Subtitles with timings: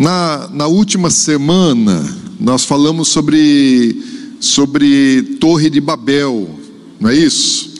[0.00, 2.02] Na, na última semana,
[2.40, 4.02] nós falamos sobre,
[4.40, 6.58] sobre Torre de Babel,
[6.98, 7.74] não é isso?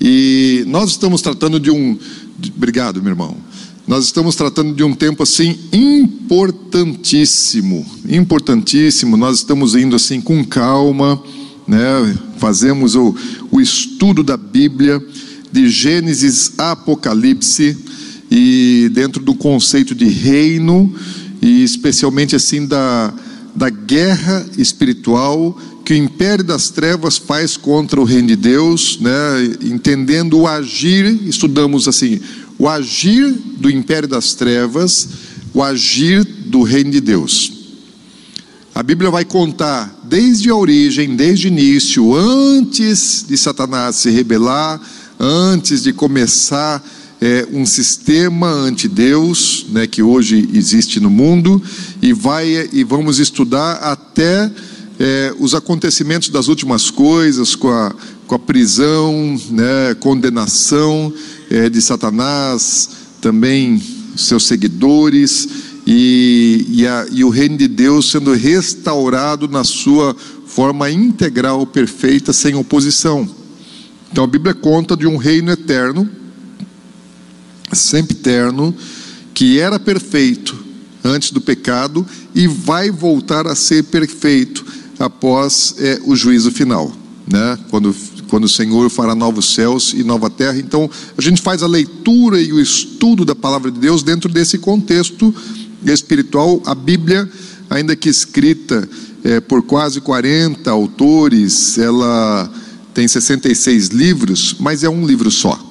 [0.00, 1.96] E nós estamos tratando de um.
[2.36, 3.36] De, obrigado, meu irmão.
[3.86, 9.16] Nós estamos tratando de um tempo assim importantíssimo, importantíssimo.
[9.16, 11.22] Nós estamos indo assim com calma,
[11.64, 12.18] né?
[12.38, 13.14] Fazemos o,
[13.52, 15.00] o estudo da Bíblia,
[15.52, 17.76] de Gênesis a Apocalipse,
[18.28, 20.92] e dentro do conceito de reino,
[21.46, 23.14] e especialmente assim da,
[23.54, 29.10] da guerra espiritual que o império das trevas faz contra o reino de Deus, né?
[29.62, 32.20] entendendo o agir, estudamos assim,
[32.58, 35.08] o agir do império das trevas,
[35.54, 37.52] o agir do reino de Deus.
[38.74, 44.80] A Bíblia vai contar desde a origem, desde o início, antes de Satanás se rebelar,
[45.20, 46.84] antes de começar
[47.20, 51.62] é, um sistema anti-Deus, né, que hoje existe no mundo,
[52.02, 54.50] e, vai, e vamos estudar até
[54.98, 57.94] é, os acontecimentos das últimas coisas, com a,
[58.26, 61.12] com a prisão, né, condenação
[61.50, 63.82] é, de Satanás, também
[64.16, 65.48] seus seguidores,
[65.86, 72.32] e, e, a, e o reino de Deus sendo restaurado na sua forma integral, perfeita,
[72.32, 73.28] sem oposição.
[74.10, 76.08] Então a Bíblia conta de um reino eterno
[77.72, 78.74] sempiterno,
[79.34, 80.56] que era perfeito
[81.04, 84.64] antes do pecado e vai voltar a ser perfeito
[84.98, 86.92] após é, o juízo final,
[87.26, 87.58] né?
[87.70, 87.94] Quando
[88.28, 90.58] quando o Senhor fará novos céus e nova terra.
[90.58, 94.58] Então, a gente faz a leitura e o estudo da palavra de Deus dentro desse
[94.58, 95.34] contexto
[95.84, 96.60] espiritual.
[96.66, 97.30] A Bíblia,
[97.70, 98.88] ainda que escrita
[99.22, 102.50] é, por quase 40 autores, ela
[102.92, 105.65] tem 66 livros, mas é um livro só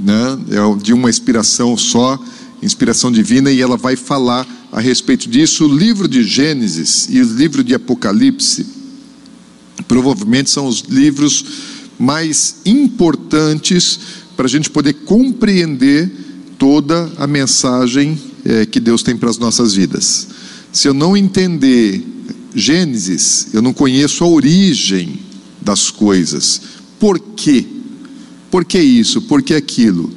[0.00, 0.38] né?
[0.50, 2.18] é de uma inspiração só,
[2.62, 5.66] inspiração divina, e ela vai falar a respeito disso.
[5.66, 8.66] O livro de Gênesis e o livro de Apocalipse
[9.86, 11.44] provavelmente são os livros
[11.98, 14.00] mais importantes
[14.36, 16.10] para a gente poder compreender
[16.58, 20.28] toda a mensagem é, que Deus tem para as nossas vidas.
[20.72, 22.06] Se eu não entender
[22.54, 25.20] Gênesis, eu não conheço a origem
[25.60, 26.60] das coisas.
[26.98, 27.66] Por quê?
[28.50, 29.22] Por que isso?
[29.22, 30.12] Por que aquilo?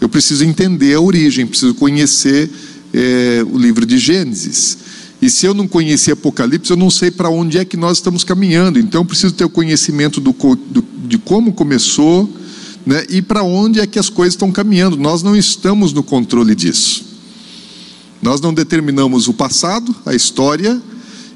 [0.00, 2.50] Eu preciso entender a origem, preciso conhecer
[2.92, 4.78] é, o livro de Gênesis.
[5.20, 8.22] E se eu não conhecer Apocalipse, eu não sei para onde é que nós estamos
[8.22, 8.78] caminhando.
[8.78, 12.30] Então, eu preciso ter o conhecimento do, do, de como começou
[12.86, 14.96] né, e para onde é que as coisas estão caminhando.
[14.96, 17.04] Nós não estamos no controle disso.
[18.22, 20.80] Nós não determinamos o passado, a história,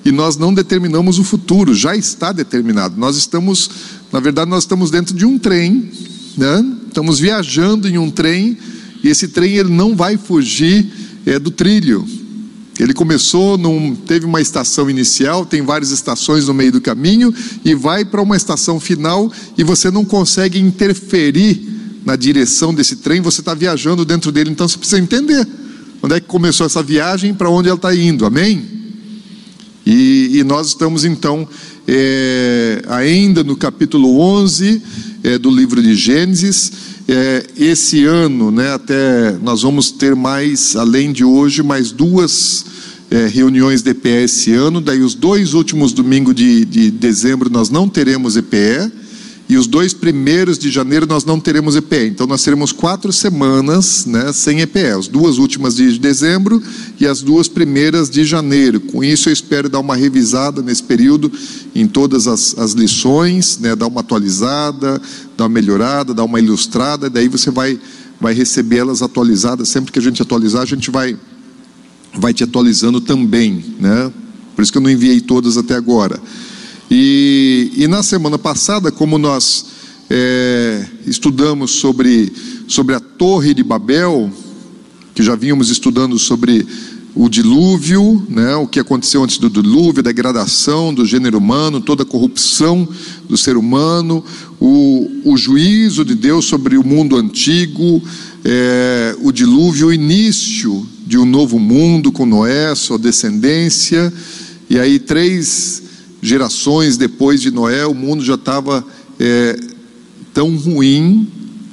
[0.05, 2.99] e nós não determinamos o futuro, já está determinado.
[2.99, 3.71] Nós estamos,
[4.13, 5.91] na verdade, nós estamos dentro de um trem
[6.37, 6.65] né?
[6.89, 8.57] Estamos viajando em um trem
[9.03, 10.87] e esse trem ele não vai fugir
[11.27, 12.07] é, do trilho.
[12.79, 17.33] Ele começou, num, teve uma estação inicial, tem várias estações no meio do caminho
[17.65, 21.73] e vai para uma estação final e você não consegue interferir
[22.05, 25.47] na direção desse trem, você está viajando dentro dele, então você precisa entender
[26.03, 28.83] onde é que começou essa viagem, para onde ela está indo, amém?
[29.87, 31.47] E, e, nós estamos então
[31.87, 34.83] é, ainda no capítulo 11
[35.23, 36.73] é, do livro de Gênesis.
[37.09, 42.65] É, esse ano, né, até nós vamos ter mais, além de hoje, mais duas
[43.11, 44.81] é, reuniões de EPE esse ano.
[44.81, 49.02] Daí, os dois últimos domingos de, de dezembro, nós não teremos EPE.
[49.53, 52.07] E os dois primeiros de janeiro nós não teremos EPE.
[52.07, 54.87] Então nós teremos quatro semanas né, sem EPE.
[54.99, 56.63] As duas últimas de dezembro
[56.99, 58.81] e as duas primeiras de janeiro.
[58.81, 61.31] Com isso eu espero dar uma revisada nesse período
[61.75, 64.99] em todas as, as lições, né, dar uma atualizada,
[65.37, 67.11] dar uma melhorada, dar uma ilustrada.
[67.11, 67.79] Daí você vai,
[68.19, 69.69] vai receber elas atualizadas.
[69.69, 71.15] Sempre que a gente atualizar, a gente vai,
[72.15, 73.63] vai te atualizando também.
[73.79, 74.11] Né?
[74.57, 76.19] Por isso que eu não enviei todas até agora.
[76.95, 79.65] E, e na semana passada, como nós
[80.11, 82.31] é, estudamos sobre,
[82.69, 84.31] sobre a Torre de Babel,
[85.15, 86.67] que já vínhamos estudando sobre
[87.15, 92.03] o dilúvio, né, o que aconteceu antes do dilúvio, a degradação do gênero humano, toda
[92.03, 92.87] a corrupção
[93.27, 94.23] do ser humano,
[94.61, 98.03] o, o juízo de Deus sobre o mundo antigo,
[98.45, 104.13] é, o dilúvio, o início de um novo mundo com Noé, sua descendência,
[104.69, 105.83] e aí três
[106.23, 108.87] gerações depois de Noé, o mundo já estava
[109.19, 109.59] é,
[110.33, 111.29] tão ruim,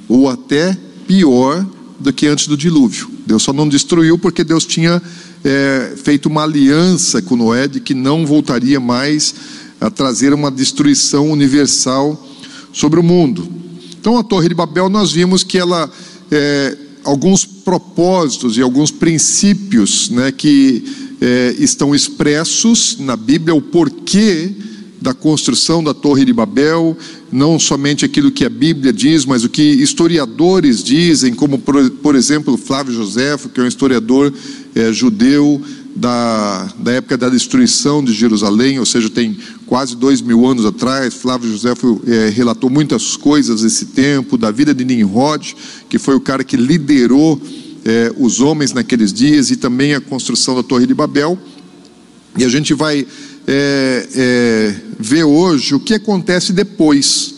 [0.08, 0.76] ou até
[1.06, 1.64] pior,
[2.00, 3.08] do que antes do dilúvio.
[3.26, 5.00] Deus só não destruiu porque Deus tinha
[5.44, 9.34] é, feito uma aliança com Noé de que não voltaria mais
[9.80, 12.20] a trazer uma destruição universal
[12.72, 13.48] sobre o mundo.
[13.98, 15.90] Então, a Torre de Babel, nós vimos que ela,
[16.30, 24.50] é, alguns propósitos e alguns princípios né, que é, estão expressos na Bíblia o porquê
[25.00, 26.96] da construção da Torre de Babel,
[27.32, 32.14] não somente aquilo que a Bíblia diz, mas o que historiadores dizem, como por, por
[32.14, 34.32] exemplo Flávio Josefo, que é um historiador
[34.74, 35.60] é, judeu
[35.96, 41.14] da, da época da destruição de Jerusalém, ou seja, tem quase dois mil anos atrás.
[41.14, 45.56] Flávio Josefo é, relatou muitas coisas desse tempo, da vida de Nimrod,
[45.88, 47.40] que foi o cara que liderou
[47.84, 51.38] é, os homens naqueles dias, e também a construção da Torre de Babel.
[52.36, 53.06] E a gente vai
[53.46, 57.34] é, é, ver hoje o que acontece depois.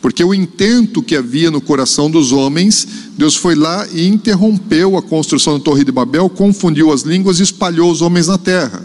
[0.00, 2.86] Porque o intento que havia no coração dos homens,
[3.16, 7.44] Deus foi lá e interrompeu a construção da Torre de Babel, confundiu as línguas e
[7.44, 8.84] espalhou os homens na terra.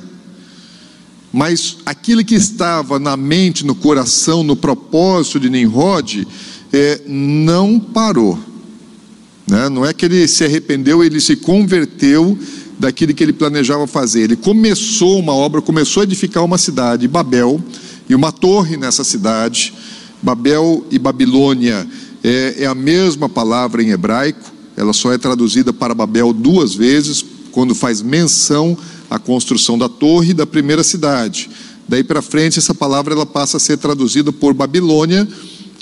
[1.33, 6.27] Mas aquilo que estava na mente, no coração, no propósito de Nimrod,
[6.71, 8.39] é, não parou.
[9.47, 9.69] Né?
[9.69, 12.37] Não é que ele se arrependeu, ele se converteu
[12.77, 14.21] daquilo que ele planejava fazer.
[14.21, 17.61] Ele começou uma obra, começou a edificar uma cidade, Babel,
[18.09, 19.73] e uma torre nessa cidade.
[20.21, 21.87] Babel e Babilônia
[22.23, 27.25] é, é a mesma palavra em hebraico, ela só é traduzida para Babel duas vezes,
[27.51, 28.77] quando faz menção
[29.09, 31.49] à construção da torre da primeira cidade.
[31.87, 35.27] Daí para frente, essa palavra ela passa a ser traduzida por Babilônia,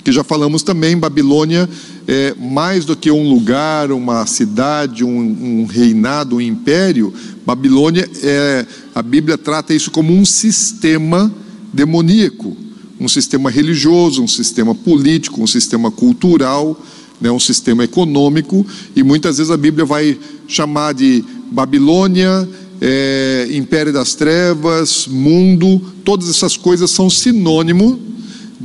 [0.06, 1.68] que já falamos também, Babilônia
[2.06, 7.12] é mais do que um lugar, uma cidade, um, um reinado, um império.
[7.44, 8.64] Babilônia é
[8.94, 11.34] a Bíblia trata isso como um sistema
[11.72, 12.56] demoníaco,
[13.00, 16.80] um sistema religioso, um sistema político, um sistema cultural,
[17.20, 18.64] né, um sistema econômico,
[18.94, 20.16] e muitas vezes a Bíblia vai
[20.46, 22.48] chamar de Babilônia,
[22.80, 28.14] é, Império das Trevas, mundo, todas essas coisas são sinônimo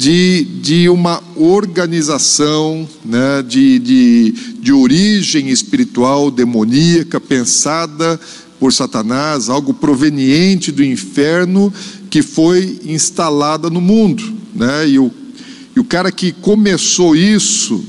[0.01, 8.19] de, de uma organização né, de, de, de origem espiritual demoníaca pensada
[8.59, 11.71] por Satanás, algo proveniente do inferno
[12.09, 14.23] que foi instalada no mundo.
[14.55, 14.89] Né?
[14.89, 15.11] E, o,
[15.75, 17.85] e o cara que começou isso,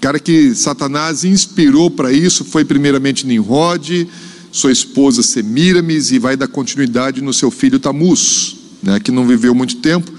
[0.00, 4.08] cara que Satanás inspirou para isso, foi primeiramente Nimrod,
[4.50, 9.54] sua esposa Semiramis, e vai dar continuidade no seu filho Tamuz, né, que não viveu
[9.54, 10.10] muito tempo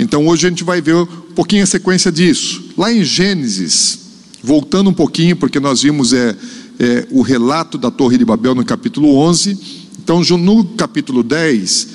[0.00, 2.64] então hoje a gente vai ver um pouquinho a sequência disso.
[2.76, 3.98] Lá em Gênesis,
[4.42, 6.34] voltando um pouquinho, porque nós vimos é,
[6.78, 9.58] é, o relato da Torre de Babel no capítulo 11.
[10.02, 11.88] Então, no capítulo 10,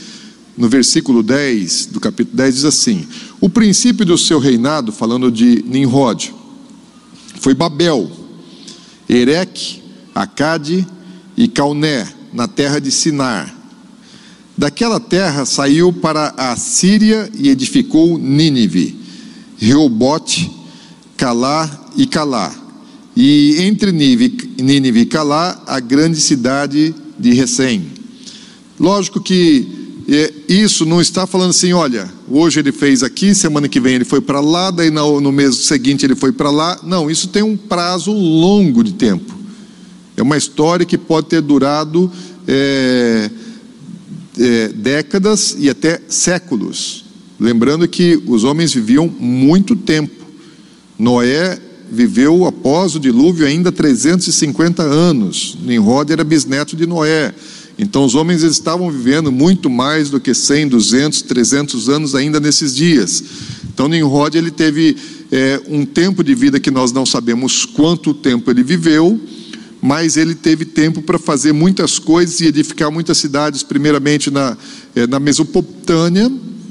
[0.56, 3.08] no versículo 10 do capítulo 10, diz assim:
[3.42, 6.32] O princípio do seu reinado, falando de Nimrod,
[7.40, 8.12] foi Babel,
[9.10, 9.82] Ereque,
[10.14, 10.86] Acade
[11.36, 13.55] e Cauné, na terra de Sinar
[14.58, 18.98] Daquela terra saiu para a Síria e edificou Nínive,
[19.58, 20.50] Reobote,
[21.18, 22.54] Calá e Calá.
[23.16, 27.86] E entre Nínive e Calá, a grande cidade de Recém.
[28.80, 33.80] Lógico que é, isso não está falando assim, olha, hoje ele fez aqui, semana que
[33.80, 36.80] vem ele foi para lá, daí no, mês seguinte ele foi para lá.
[36.84, 39.34] Não, isso tem um prazo longo de tempo.
[40.16, 42.12] É uma história que pode ter durado.
[42.48, 43.30] É,
[44.40, 47.06] é, décadas e até séculos.
[47.40, 50.26] Lembrando que os homens viviam muito tempo.
[50.98, 51.60] Noé
[51.92, 55.58] viveu após o dilúvio ainda 350 anos.
[55.62, 57.34] Nimrod era bisneto de Noé.
[57.78, 62.74] Então os homens estavam vivendo muito mais do que 100, 200, 300 anos ainda nesses
[62.74, 63.24] dias.
[63.74, 64.96] Então Nimrod ele teve
[65.32, 69.20] é, um tempo de vida que nós não sabemos quanto tempo ele viveu,
[69.86, 74.58] mas ele teve tempo para fazer muitas coisas e edificar muitas cidades, primeiramente na,
[74.96, 76.28] eh, na Mesopotâmia,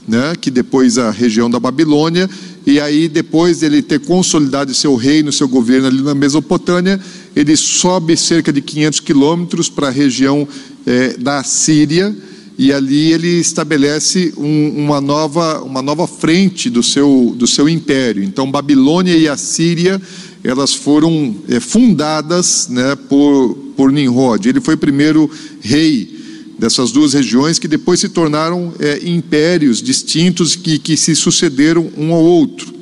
[0.08, 2.28] né, que depois a região da Babilônia,
[2.66, 7.00] e aí depois ele ter consolidado seu reino, seu governo ali na Mesopotâmia,
[7.36, 10.48] ele sobe cerca de 500 quilômetros para a região
[10.84, 12.12] eh, da Síria,
[12.58, 18.24] e ali ele estabelece um, uma, nova, uma nova frente do seu, do seu império.
[18.24, 20.02] Então, Babilônia e a Síria
[20.44, 24.46] elas foram é, fundadas né, por, por Nimrod.
[24.46, 25.28] Ele foi primeiro
[25.62, 26.22] rei
[26.58, 32.12] dessas duas regiões que depois se tornaram é, impérios distintos que, que se sucederam um
[32.12, 32.74] ao outro.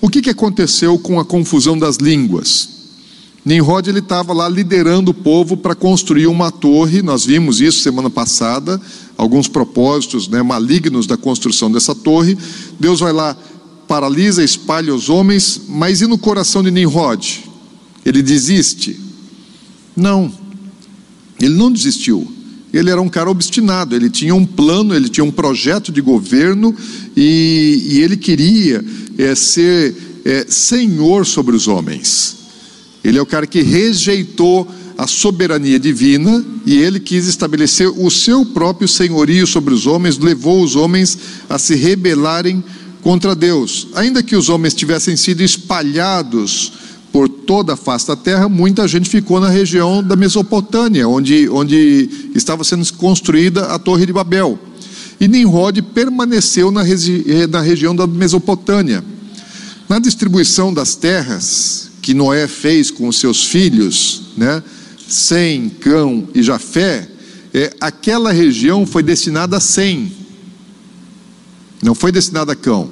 [0.00, 2.80] O que, que aconteceu com a confusão das línguas?
[3.44, 7.02] Nimrod ele estava lá liderando o povo para construir uma torre.
[7.02, 8.80] Nós vimos isso semana passada,
[9.16, 12.36] alguns propósitos né, malignos da construção dessa torre.
[12.78, 13.36] Deus vai lá
[13.90, 17.40] paralisa, espalha os homens, mas e no coração de Nimrod?
[18.06, 18.96] Ele desiste?
[19.96, 20.32] Não,
[21.40, 22.32] ele não desistiu.
[22.72, 26.72] Ele era um cara obstinado, ele tinha um plano, ele tinha um projeto de governo
[27.16, 28.84] e, e ele queria
[29.18, 29.92] é, ser
[30.24, 32.36] é, senhor sobre os homens.
[33.02, 38.46] Ele é o cara que rejeitou a soberania divina e ele quis estabelecer o seu
[38.46, 41.18] próprio senhorio sobre os homens, levou os homens
[41.48, 42.62] a se rebelarem
[43.02, 43.88] contra Deus.
[43.94, 46.72] Ainda que os homens tivessem sido espalhados
[47.12, 52.08] por toda a face da terra, muita gente ficou na região da Mesopotâmia, onde, onde
[52.34, 54.58] estava sendo construída a Torre de Babel.
[55.20, 59.04] E Nimrod permaneceu na, regi na região da Mesopotâmia.
[59.88, 64.62] Na distribuição das terras que Noé fez com os seus filhos, né,
[65.08, 67.08] Sem, Cão e Jafé,
[67.52, 70.12] é, aquela região foi destinada a Sem,
[71.82, 72.90] não foi destinada a Cão.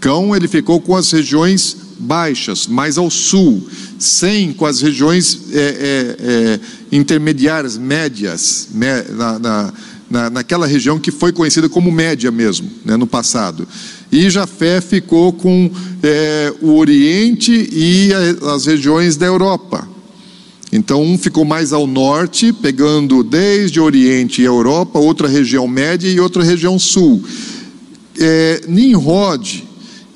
[0.00, 3.66] Cão ele ficou com as regiões baixas, mais ao sul,
[3.98, 6.60] sem com as regiões é, é, é,
[6.90, 9.72] intermediárias, médias, me, na, na,
[10.10, 13.66] na, naquela região que foi conhecida como média mesmo, né, no passado.
[14.10, 15.70] E Jafé ficou com
[16.02, 19.88] é, o Oriente e a, as regiões da Europa.
[20.72, 25.68] Então, um ficou mais ao norte, pegando desde o Oriente e a Europa, outra região
[25.68, 27.22] média e outra região sul.
[28.18, 29.64] É, Nimrod,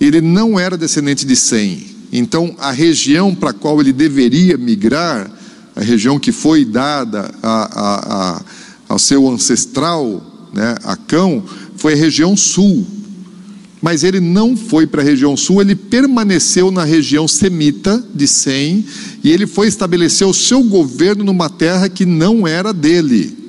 [0.00, 1.96] ele não era descendente de Sem.
[2.12, 5.30] Então, a região para a qual ele deveria migrar,
[5.74, 8.42] a região que foi dada a, a, a,
[8.88, 10.22] ao seu ancestral,
[10.52, 11.42] né, a Cão,
[11.76, 12.86] foi a região sul.
[13.82, 18.84] Mas ele não foi para a região sul, ele permaneceu na região semita de Sem,
[19.22, 23.45] e ele foi estabelecer o seu governo numa terra que não era dele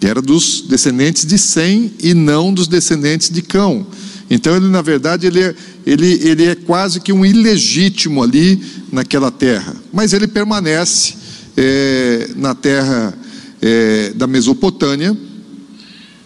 [0.00, 3.86] que era dos descendentes de Sem e não dos descendentes de Cão.
[4.28, 5.54] Então ele, na verdade, ele é,
[5.86, 8.60] ele, ele é quase que um ilegítimo ali
[8.90, 9.76] naquela terra.
[9.92, 11.14] Mas ele permanece
[11.56, 13.16] é, na terra
[13.62, 15.16] é, da Mesopotâmia,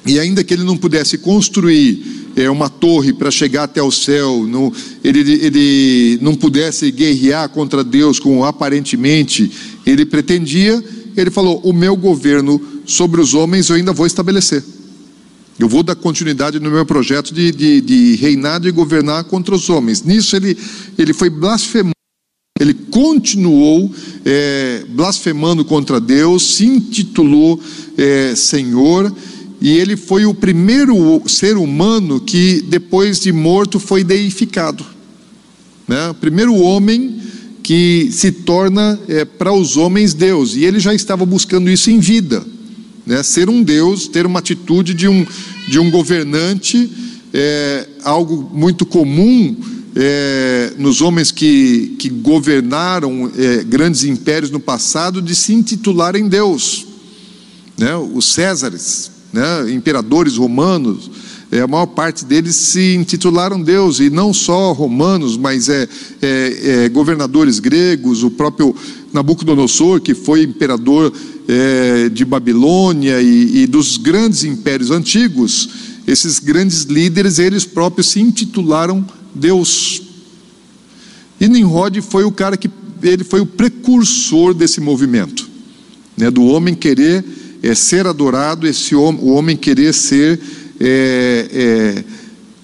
[0.07, 4.47] e ainda que ele não pudesse construir é, uma torre para chegar até o céu,
[4.47, 4.73] não,
[5.05, 9.50] ele, ele não pudesse guerrear contra Deus como aparentemente
[9.85, 10.83] ele pretendia,
[11.17, 14.64] ele falou: O meu governo sobre os homens eu ainda vou estabelecer.
[15.59, 19.68] Eu vou dar continuidade no meu projeto de, de, de reinar e governar contra os
[19.70, 20.02] homens.
[20.02, 20.56] Nisso ele,
[20.99, 21.94] ele foi blasfemando,
[22.59, 23.94] ele continuou
[24.25, 27.61] é, blasfemando contra Deus, se intitulou
[27.97, 29.14] é, Senhor,
[29.61, 34.85] e ele foi o primeiro ser humano que, depois de morto, foi deificado.
[35.87, 36.09] Né?
[36.09, 37.20] O primeiro homem
[37.62, 42.00] que se torna é, para os homens Deus, e ele já estava buscando isso em
[42.00, 42.44] vida
[43.07, 43.23] né?
[43.23, 45.26] Ser um Deus, ter uma atitude de um,
[45.69, 46.90] de um governante,
[47.33, 49.57] é algo muito comum
[49.95, 56.87] é, nos homens que, que governaram é, grandes impérios no passado, de se intitularem Deus.
[57.76, 57.95] Né?
[57.97, 59.71] Os Césares, né?
[59.73, 61.11] imperadores romanos,
[61.52, 65.88] é, a maior parte deles se intitularam Deus, e não só romanos, mas é,
[66.23, 68.75] é, é governadores gregos, o próprio
[69.12, 71.12] Nabucodonosor, que foi imperador
[71.50, 75.69] é, de Babilônia e, e dos grandes impérios antigos,
[76.07, 79.04] esses grandes líderes, eles próprios se intitularam
[79.35, 80.00] Deus.
[81.40, 82.71] E Nimrod foi o cara que
[83.02, 85.49] ele foi o precursor desse movimento,
[86.16, 87.25] né, do homem querer
[87.62, 90.38] é, ser adorado, esse o homem querer ser
[90.78, 92.04] é, é,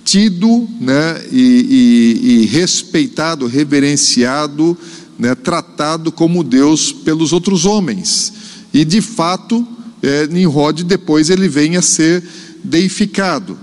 [0.04, 4.78] tido, né, e, e, e respeitado, reverenciado,
[5.18, 8.35] né, tratado como Deus pelos outros homens.
[8.76, 9.66] E de fato,
[10.02, 12.22] é, Nimrod depois ele vem a ser
[12.62, 13.58] deificado.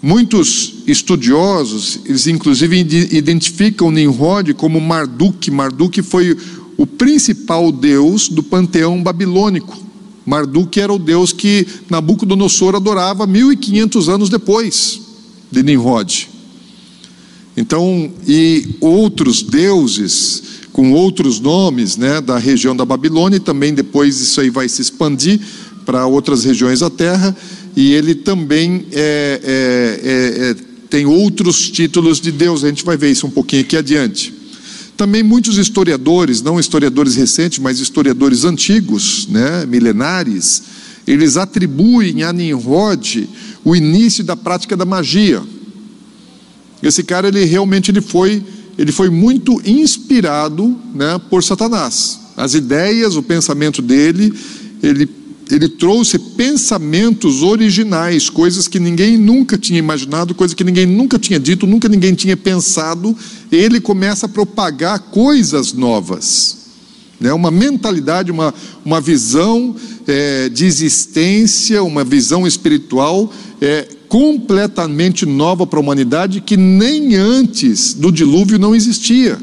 [0.00, 2.78] Muitos estudiosos, eles inclusive
[3.12, 5.50] identificam Nimrod como Marduk.
[5.50, 6.34] Marduk foi
[6.74, 9.76] o principal deus do panteão babilônico.
[10.24, 15.02] Marduk era o deus que Nabucodonosor adorava 1500 anos depois
[15.52, 16.30] de Nimrod.
[17.54, 20.42] Então, e outros deuses
[20.76, 24.82] com outros nomes né, da região da Babilônia, e também depois isso aí vai se
[24.82, 25.40] expandir
[25.86, 27.34] para outras regiões da terra,
[27.74, 30.56] e ele também é, é, é, é,
[30.90, 34.34] tem outros títulos de Deus, a gente vai ver isso um pouquinho aqui adiante.
[34.98, 40.62] Também muitos historiadores, não historiadores recentes, mas historiadores antigos, né, milenares,
[41.06, 43.26] eles atribuem a Nimrod
[43.64, 45.42] o início da prática da magia.
[46.82, 48.44] Esse cara, ele realmente ele foi
[48.78, 52.20] ele foi muito inspirado né, por Satanás.
[52.36, 54.32] As ideias, o pensamento dele,
[54.82, 55.08] ele,
[55.50, 61.40] ele trouxe pensamentos originais, coisas que ninguém nunca tinha imaginado, coisas que ninguém nunca tinha
[61.40, 63.16] dito, nunca ninguém tinha pensado.
[63.50, 66.56] Ele começa a propagar coisas novas.
[67.18, 68.52] Né, uma mentalidade, uma,
[68.84, 69.74] uma visão
[70.06, 77.94] é, de existência, uma visão espiritual é, completamente nova para a humanidade que nem antes
[77.94, 79.38] do dilúvio não existia.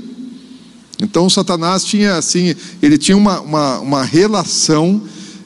[1.01, 5.01] Então Satanás tinha assim, ele tinha uma, uma, uma relação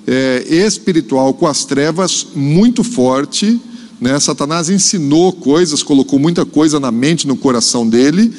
[0.06, 3.60] é, espiritual com as trevas muito forte.
[4.00, 4.20] Né?
[4.20, 8.32] Satanás ensinou coisas, colocou muita coisa na mente, no coração dele,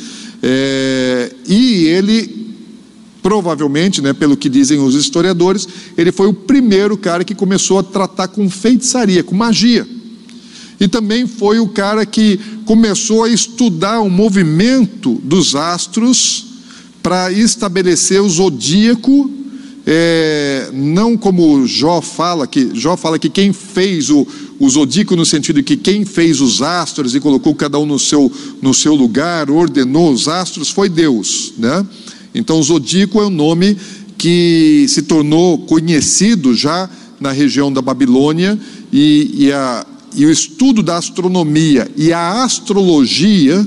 [0.42, 2.38] é, e ele
[3.20, 7.82] provavelmente, né, pelo que dizem os historiadores, ele foi o primeiro cara que começou a
[7.82, 9.87] tratar com feitiçaria, com magia.
[10.80, 16.47] E também foi o cara que começou a estudar o movimento dos astros
[17.02, 19.30] para estabelecer o zodíaco,
[19.87, 24.26] é, não como Jó fala, que Jó fala que quem fez o,
[24.58, 27.99] o zodíaco no sentido de que quem fez os astros e colocou cada um no
[27.99, 28.30] seu,
[28.61, 31.87] no seu lugar, ordenou os astros, foi Deus, né?
[32.35, 33.76] Então, zodíaco é o nome
[34.18, 38.58] que se tornou conhecido já na região da Babilônia
[38.92, 39.87] e, e, a,
[40.18, 43.64] e o estudo da astronomia e a astrologia,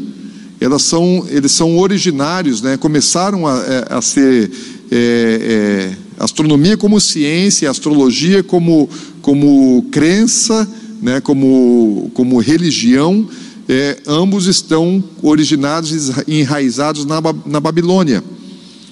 [0.59, 2.75] elas são, eles são originários, né?
[2.75, 4.51] começaram a, é, a ser
[4.91, 8.89] é, é, astronomia como ciência, astrologia como,
[9.21, 10.69] como crença,
[11.01, 11.21] né?
[11.21, 13.25] como, como religião,
[13.69, 18.21] é, ambos estão originados e enraizados na, na Babilônia.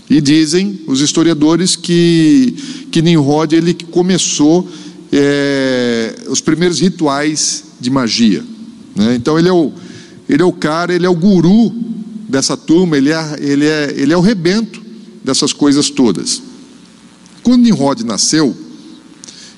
[0.09, 2.55] E dizem os historiadores que,
[2.89, 4.65] que Nimrod ele começou
[5.11, 8.43] é, os primeiros rituais de magia.
[8.95, 9.15] Né?
[9.15, 9.71] Então ele é, o,
[10.27, 11.71] ele é o cara, ele é o guru
[12.27, 14.81] dessa turma, ele é, ele é, ele é o rebento
[15.23, 16.41] dessas coisas todas.
[17.41, 18.55] Quando Nimrod nasceu,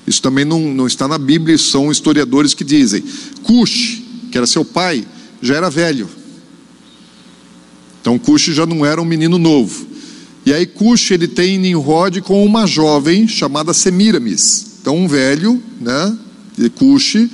[0.06, 3.04] isso também não, não está na Bíblia, são historiadores que dizem,
[3.42, 5.04] Cush, que era seu pai,
[5.40, 6.08] já era velho.
[8.00, 9.86] Então Cush já não era um menino novo.
[10.44, 14.71] E aí Cush ele tem Nimrod com uma jovem chamada Semiramis.
[14.82, 16.18] Então um velho, né,
[16.74, 17.28] Cush,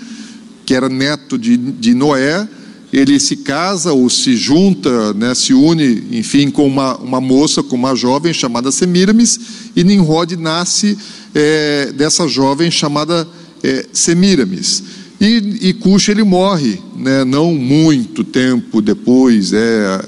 [0.67, 2.47] que era neto de, de Noé,
[2.93, 7.75] ele se casa ou se junta, né, se une, enfim, com uma, uma moça, com
[7.75, 9.41] uma jovem chamada Semiramis,
[9.75, 10.97] e Nimrod nasce
[11.35, 13.27] é, dessa jovem chamada
[13.63, 14.85] é, Semiramis.
[15.19, 20.05] E, e ele morre, né, não muito tempo depois, é,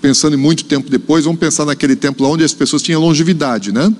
[0.00, 3.70] pensando em muito tempo depois, vamos pensar naquele tempo lá onde as pessoas tinham longevidade,
[3.70, 3.94] né?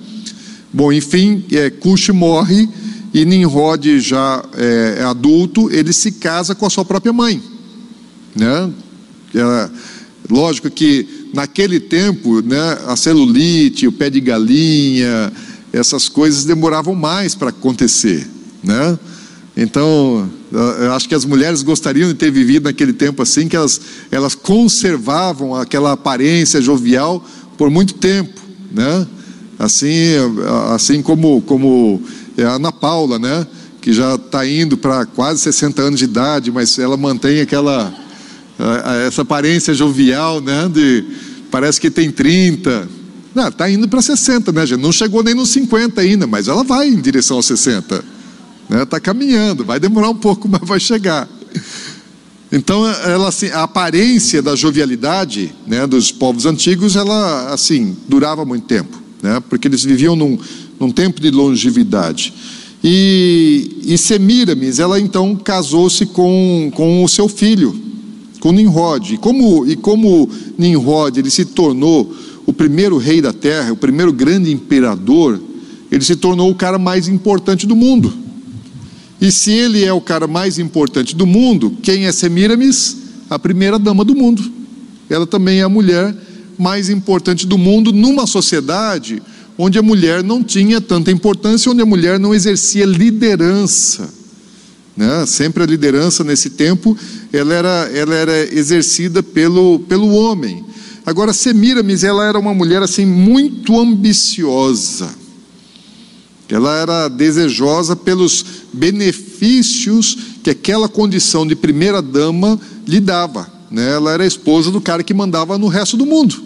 [0.73, 2.67] Bom, enfim, é, Cush morre
[3.13, 7.39] e Nimrod já é, é, adulto, ele se casa com a sua própria mãe,
[8.35, 8.71] né?
[9.35, 9.69] É,
[10.27, 15.31] lógico que naquele tempo, né, a celulite, o pé de galinha,
[15.71, 18.27] essas coisas demoravam mais para acontecer,
[18.63, 18.97] né?
[19.55, 23.79] Então, eu acho que as mulheres gostariam de ter vivido naquele tempo assim, que elas,
[24.09, 27.23] elas conservavam aquela aparência jovial
[27.55, 29.05] por muito tempo, né?
[29.63, 30.15] Assim,
[30.73, 32.01] assim como, como
[32.37, 33.47] a Ana Paula, né?
[33.81, 37.93] Que já está indo para quase 60 anos de idade, mas ela mantém aquela
[39.07, 40.69] essa aparência jovial, né?
[40.71, 41.05] De,
[41.49, 42.87] parece que tem 30.
[43.33, 44.81] Não, está indo para 60, né, gente?
[44.81, 47.95] Não chegou nem nos 50 ainda, mas ela vai em direção aos 60.
[47.95, 48.03] Está
[48.69, 48.85] né?
[48.85, 51.27] Tá caminhando, vai demorar um pouco, mas vai chegar.
[52.51, 58.67] Então, ela, assim, a aparência da jovialidade né, dos povos antigos, ela assim durava muito
[58.67, 60.37] tempo, né, porque eles viviam num,
[60.77, 62.33] num tempo de longevidade.
[62.83, 67.73] E, e Semiramis, ela então casou-se com, com o seu filho,
[68.41, 69.13] com Nimrod.
[69.13, 72.13] E como, e como Nimrod ele se tornou
[72.45, 75.39] o primeiro rei da terra, o primeiro grande imperador,
[75.89, 78.13] ele se tornou o cara mais importante do mundo.
[79.21, 82.97] E se ele é o cara mais importante do mundo, quem é Semiramis?
[83.29, 84.43] A primeira dama do mundo.
[85.09, 86.13] Ela também é a mulher
[86.57, 89.21] mais importante do mundo numa sociedade
[89.57, 94.09] onde a mulher não tinha tanta importância, onde a mulher não exercia liderança.
[94.95, 95.25] Né?
[95.25, 96.97] Sempre a liderança nesse tempo
[97.31, 100.63] ela era, ela era exercida pelo, pelo homem.
[101.05, 105.09] Agora, Semiramis ela era uma mulher assim muito ambiciosa.
[106.49, 113.51] Ela era desejosa pelos benefícios que aquela condição de primeira dama lhe dava.
[113.73, 113.91] Né?
[113.93, 116.39] Ela era esposa do cara que mandava no resto do mundo.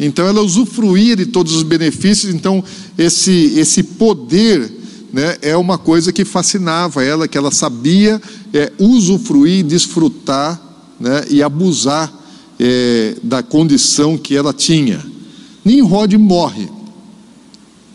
[0.00, 2.34] Então ela usufruía de todos os benefícios.
[2.34, 2.64] Então
[2.98, 4.68] esse esse poder
[5.12, 8.20] né, é uma coisa que fascinava ela, que ela sabia
[8.52, 10.60] é, usufruir, desfrutar
[10.98, 12.12] né, e abusar
[12.58, 15.00] é, da condição que ela tinha.
[15.64, 16.68] Nimrod morre.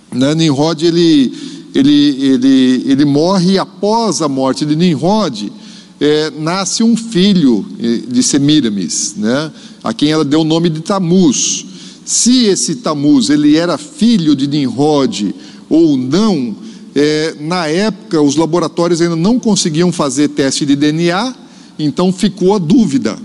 [0.10, 0.34] Né?
[0.34, 1.34] Nimrod ele,
[1.76, 5.52] ele, ele, ele morre após a morte de Nimrod
[6.00, 9.52] é, nasce um filho é, de Semiramis, né?
[9.84, 11.66] a quem ela deu o nome de Tamuz.
[12.06, 15.34] Se esse Tamuz ele era filho de Nimrod
[15.70, 16.56] ou não,
[16.96, 21.36] é, na época os laboratórios ainda não conseguiam fazer teste de DNA,
[21.78, 23.18] então ficou a dúvida,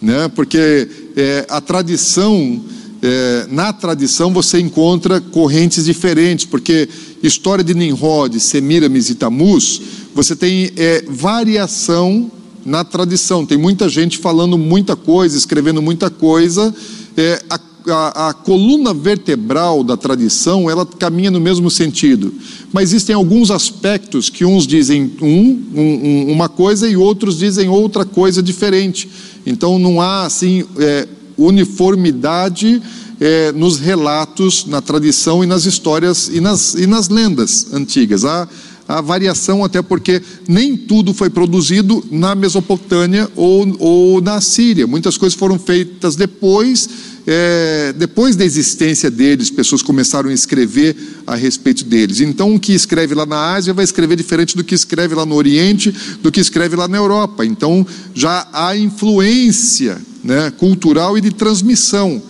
[0.00, 0.30] né?
[0.34, 2.62] porque é, a tradição
[3.00, 6.88] é, na tradição você encontra correntes diferentes, porque
[7.22, 9.80] história de Nimrod, Semiramis e Tamuz,
[10.18, 12.28] você tem é, variação
[12.66, 13.46] na tradição.
[13.46, 16.74] Tem muita gente falando muita coisa, escrevendo muita coisa.
[17.16, 22.34] É, a, a, a, coluna vertebral da tradição ela caminha no mesmo sentido,
[22.72, 28.04] mas existem alguns aspectos que uns dizem um, um, uma coisa e outros dizem outra
[28.04, 29.08] coisa diferente.
[29.46, 32.82] Então não há assim é, uniformidade
[33.20, 38.24] é, nos relatos, na tradição e nas histórias e nas, e nas lendas antigas.
[38.24, 38.48] Há,
[38.88, 44.86] há variação, até porque nem tudo foi produzido na Mesopotâmia ou, ou na Síria.
[44.86, 46.88] Muitas coisas foram feitas depois.
[47.30, 50.96] É, depois da existência deles, pessoas começaram a escrever
[51.26, 52.22] a respeito deles.
[52.22, 55.34] Então, o que escreve lá na Ásia vai escrever diferente do que escreve lá no
[55.34, 57.44] Oriente, do que escreve lá na Europa.
[57.44, 62.22] Então, já há influência né, cultural e de transmissão,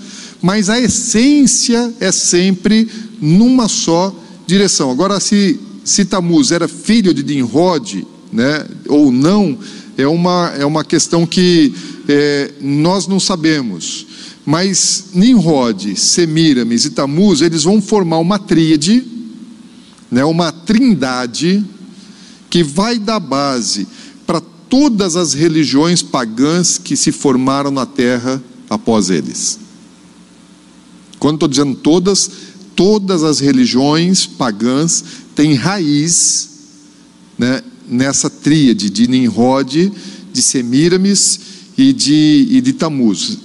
[0.42, 2.88] mas a essência é sempre
[3.20, 4.12] numa só
[4.48, 4.90] direção.
[4.90, 9.58] Agora, se, se Tamuz era filho de Nimrod, né, ou não,
[9.96, 11.72] é uma, é uma questão que
[12.08, 14.06] é, nós não sabemos.
[14.44, 19.04] Mas Nimrod, Semiramis e Tamuz, eles vão formar uma tríade,
[20.10, 21.64] né, uma trindade,
[22.50, 23.86] que vai dar base
[24.68, 29.58] todas as religiões pagãs que se formaram na terra após eles.
[31.18, 32.30] Quando estou dizendo todas,
[32.76, 35.02] todas as religiões pagãs
[35.38, 36.48] têm raiz
[37.38, 39.92] né, nessa tríade de Nimrod,
[40.32, 41.38] de Semiramis
[41.78, 43.38] e de, e de Tamuz.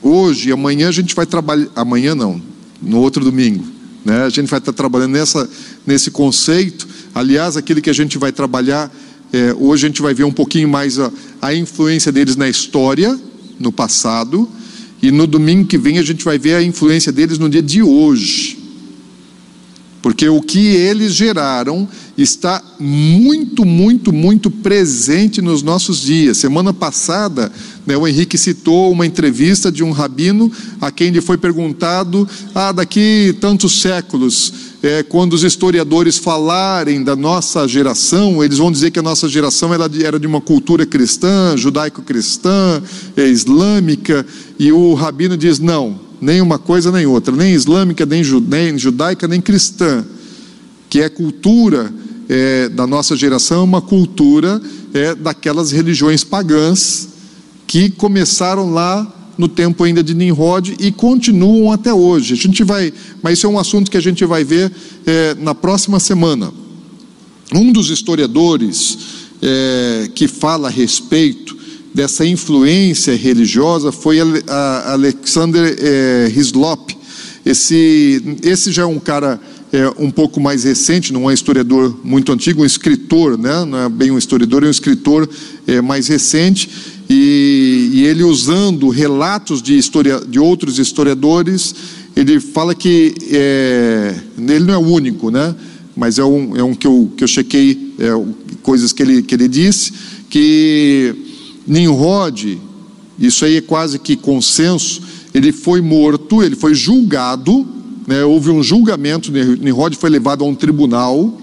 [0.00, 2.40] Hoje e amanhã a gente vai trabalhar, amanhã não,
[2.80, 3.62] no outro domingo,
[4.02, 5.46] né, a gente vai estar trabalhando nessa,
[5.86, 6.88] nesse conceito.
[7.14, 8.90] Aliás, aquele que a gente vai trabalhar
[9.30, 13.14] é, hoje a gente vai ver um pouquinho mais a, a influência deles na história,
[13.60, 14.48] no passado,
[15.02, 17.82] e no domingo que vem a gente vai ver a influência deles no dia de
[17.82, 18.65] hoje.
[20.06, 26.36] Porque o que eles geraram está muito, muito, muito presente nos nossos dias.
[26.36, 27.50] Semana passada,
[27.84, 30.48] né, o Henrique citou uma entrevista de um rabino
[30.80, 37.16] a quem lhe foi perguntado: ah, daqui tantos séculos, é, quando os historiadores falarem da
[37.16, 39.88] nossa geração, eles vão dizer que a nossa geração era
[40.20, 42.80] de uma cultura cristã, judaico-cristã,
[43.16, 44.24] é, islâmica,
[44.56, 48.22] e o rabino diz: não, nem uma coisa nem outra, nem islâmica, nem,
[48.78, 50.04] judaica, nem cristã,
[50.88, 51.92] que é cultura
[52.28, 54.60] é, da nossa geração, uma cultura
[54.94, 57.08] é, daquelas religiões pagãs
[57.66, 62.34] que começaram lá no tempo ainda de Nimrod e continuam até hoje.
[62.34, 64.72] A gente vai, mas isso é um assunto que a gente vai ver
[65.04, 66.52] é, na próxima semana.
[67.54, 68.98] Um dos historiadores
[69.42, 71.56] é, que fala a respeito
[71.96, 76.94] dessa influência religiosa foi Alexander é, Hislop.
[77.42, 79.40] Esse, esse já é um cara
[79.72, 83.64] é, um pouco mais recente, não é um historiador muito antigo, um escritor, né?
[83.64, 85.26] não é bem um historiador, é um escritor
[85.66, 86.68] é, mais recente
[87.08, 91.74] e, e ele usando relatos de, historia, de outros historiadores,
[92.14, 95.54] ele fala que é, ele não é o único, né?
[95.96, 98.10] mas é um, é um que, eu, que eu chequei, é,
[98.60, 99.94] coisas que ele, que ele disse,
[100.28, 101.25] que
[101.66, 102.60] Nimrod,
[103.18, 105.02] isso aí é quase que consenso,
[105.34, 107.66] ele foi morto, ele foi julgado,
[108.06, 111.40] né, houve um julgamento, Nimrod foi levado a um tribunal.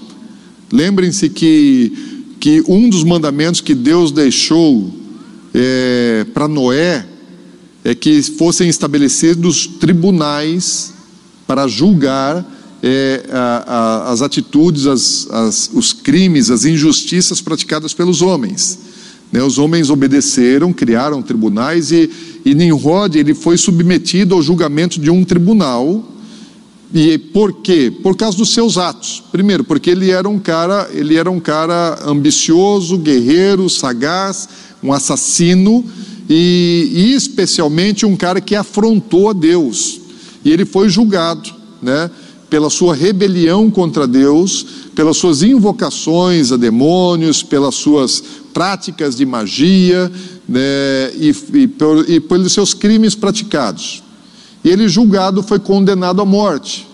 [0.71, 1.91] Lembrem-se que,
[2.39, 4.91] que um dos mandamentos que Deus deixou
[5.53, 7.05] é, para Noé
[7.83, 10.93] é que fossem estabelecidos tribunais
[11.45, 12.45] para julgar
[12.81, 18.79] é, a, a, as atitudes, as, as, os crimes, as injustiças praticadas pelos homens.
[19.33, 22.07] Né, os homens obedeceram, criaram tribunais e,
[22.45, 26.07] e Nimrod ele foi submetido ao julgamento de um tribunal.
[26.93, 27.91] E por quê?
[28.03, 29.23] Por causa dos seus atos.
[29.31, 34.47] Primeiro, porque ele era um cara, ele era um cara ambicioso, guerreiro, sagaz,
[34.83, 35.83] um assassino
[36.29, 39.99] e, e, especialmente um cara que afrontou a Deus.
[40.45, 41.49] E ele foi julgado,
[41.81, 42.11] né,
[42.53, 44.63] pela sua rebelião contra Deus,
[44.93, 50.11] pelas suas invocações a demônios, pelas suas práticas de magia
[50.47, 54.03] né, e, e, por, e pelos seus crimes praticados.
[54.63, 56.87] E ele julgado foi condenado à morte.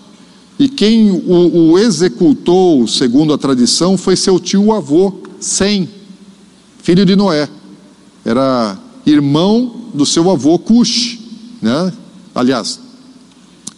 [0.58, 5.90] E quem o, o executou, segundo a tradição, foi seu tio avô, Sem,
[6.82, 7.50] filho de Noé
[8.24, 11.18] era irmão do seu avô Cush,
[11.60, 11.92] né?
[12.34, 12.80] aliás,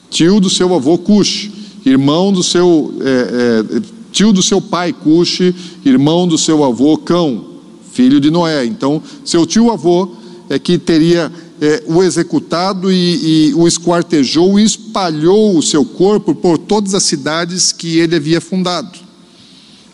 [0.09, 1.51] tio do seu avô Cush,
[1.85, 5.41] irmão do seu é, é, tio do seu pai Cush,
[5.85, 7.45] irmão do seu avô Cão,
[7.93, 8.65] filho de Noé.
[8.65, 10.11] Então, seu tio avô
[10.49, 16.35] é que teria é, o executado e, e o esquartejou e espalhou o seu corpo
[16.35, 18.99] por todas as cidades que ele havia fundado.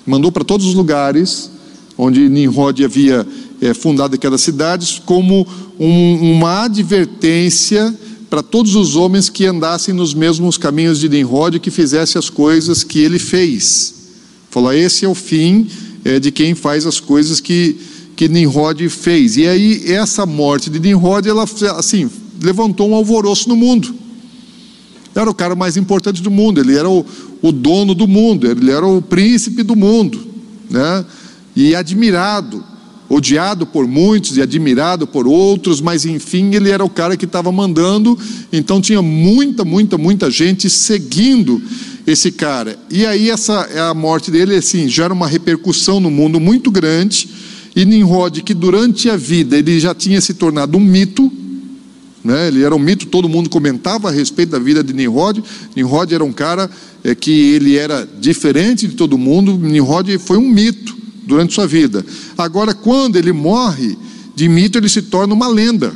[0.07, 1.51] Mandou para todos os lugares
[1.99, 3.27] onde Nimrod havia
[3.61, 5.45] é, fundado aquelas cidades, como
[5.79, 7.93] um, uma advertência
[8.29, 12.29] para todos os homens que andassem nos mesmos caminhos de Nimrod e que fizessem as
[12.29, 13.95] coisas que ele fez.
[14.51, 15.67] Falou: esse é o fim
[16.05, 17.77] é, de quem faz as coisas que,
[18.17, 19.37] que Nimrod fez.
[19.37, 21.45] E aí, essa morte de Nimrod, ela
[21.77, 22.11] assim,
[22.43, 23.95] levantou um alvoroço no mundo.
[25.15, 27.05] Era o cara mais importante do mundo, ele era o,
[27.43, 30.21] o dono do mundo, ele era o príncipe do mundo,
[30.71, 31.05] né?
[31.57, 32.63] e admirado,
[33.09, 37.51] odiado por muitos e admirado por outros, mas enfim, ele era o cara que estava
[37.51, 38.19] mandando,
[38.53, 41.63] então tinha muita, muita, muita gente seguindo
[42.07, 42.79] esse cara.
[42.91, 47.29] E aí essa a morte dele assim gera uma repercussão no mundo muito grande.
[47.75, 51.31] E Nimrod, que durante a vida ele já tinha se tornado um mito,
[52.25, 52.49] né?
[52.49, 55.43] ele era um mito, todo mundo comentava a respeito da vida de Nimrod.
[55.77, 56.69] Nimrod era um cara
[57.05, 60.98] é, que ele era diferente de todo mundo, Nimrod foi um mito
[61.29, 62.05] durante sua vida.
[62.37, 63.97] Agora, quando ele morre,
[64.35, 65.95] de mito ele se torna uma lenda.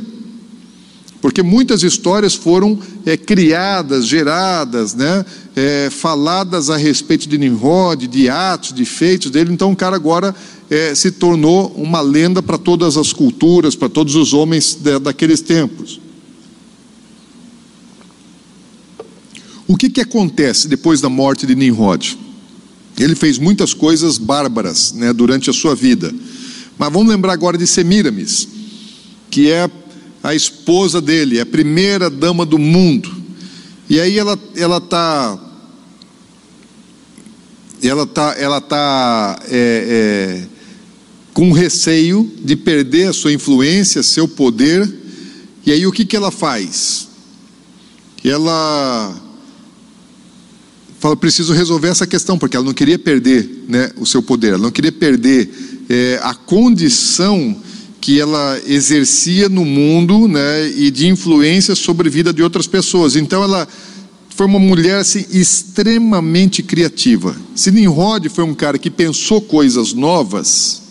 [1.19, 8.29] Porque muitas histórias foram é, criadas, geradas, né, é, faladas a respeito de Nimrod, de
[8.29, 9.51] atos, de feitos dele.
[9.51, 10.35] Então o cara agora
[10.69, 15.99] é, se tornou uma lenda para todas as culturas, para todos os homens daqueles tempos.
[19.65, 22.19] O que, que acontece depois da morte de Nimrod?
[22.97, 26.13] Ele fez muitas coisas bárbaras né, durante a sua vida.
[26.77, 28.47] Mas vamos lembrar agora de Semiramis,
[29.29, 29.69] que é
[30.21, 33.13] a esposa dele, a primeira dama do mundo.
[33.89, 35.39] E aí ela ela está
[37.81, 40.47] ela tá ela tá é, é,
[41.33, 45.01] com receio de perder a sua influência, seu poder.
[45.65, 47.07] E aí o que que ela faz?
[48.23, 49.21] Ela
[51.03, 54.63] fala, preciso resolver essa questão, porque ela não queria perder né, o seu poder, ela
[54.63, 55.49] não queria perder
[55.89, 57.57] é, a condição
[57.99, 63.17] que ela exercia no mundo né, e de influência sobre a vida de outras pessoas.
[63.17, 63.67] Então ela
[64.29, 67.35] foi uma mulher assim, extremamente criativa.
[67.53, 70.83] Se Nimrod foi um cara que pensou coisas novas,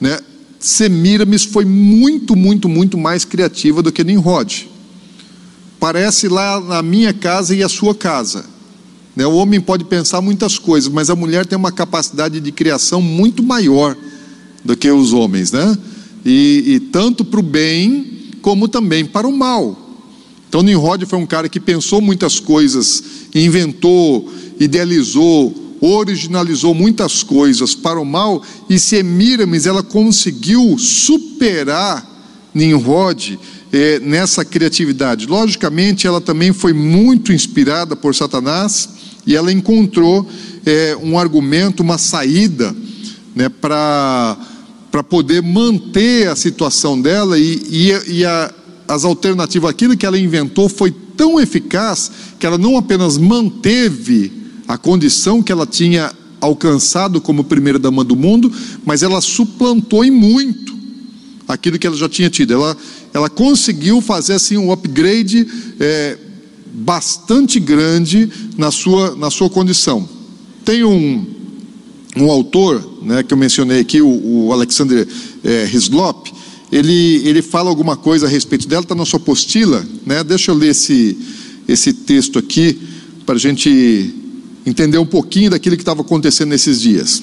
[0.00, 0.18] né,
[0.58, 4.66] Semiramis foi muito, muito, muito mais criativa do que Nimrod.
[5.78, 8.53] Parece lá na minha casa e a sua casa.
[9.16, 9.26] Né?
[9.26, 13.42] O homem pode pensar muitas coisas, mas a mulher tem uma capacidade de criação muito
[13.42, 13.96] maior
[14.64, 15.76] do que os homens, né?
[16.24, 19.78] E, e tanto para o bem como também para o mal.
[20.48, 23.02] Então Nimrod foi um cara que pensou muitas coisas,
[23.34, 32.08] inventou, idealizou, originalizou muitas coisas para o mal, e Semiramis ela conseguiu superar
[32.54, 33.38] Nimrod
[33.72, 35.26] eh, nessa criatividade.
[35.26, 38.88] Logicamente, ela também foi muito inspirada por Satanás,
[39.26, 40.28] e ela encontrou
[40.64, 42.74] é, um argumento, uma saída
[43.34, 44.36] né, para
[45.08, 48.52] poder manter a situação dela e, e, e a,
[48.86, 54.32] as alternativas, aquilo que ela inventou foi tão eficaz que ela não apenas manteve
[54.66, 58.52] a condição que ela tinha alcançado como primeira dama do mundo,
[58.84, 60.74] mas ela suplantou em muito
[61.48, 62.52] aquilo que ela já tinha tido.
[62.52, 62.76] Ela,
[63.12, 65.46] ela conseguiu fazer assim um upgrade
[65.80, 66.18] é,
[66.74, 70.08] bastante grande na sua, na sua condição.
[70.64, 71.24] Tem um,
[72.16, 75.06] um autor, né, que eu mencionei aqui, o, o Alexander
[75.44, 76.32] é, Hislop,
[76.72, 80.24] ele, ele fala alguma coisa a respeito dela, está na sua apostila, né?
[80.24, 81.16] deixa eu ler esse,
[81.68, 82.76] esse texto aqui,
[83.24, 84.12] para a gente
[84.66, 87.22] entender um pouquinho daquilo que estava acontecendo nesses dias.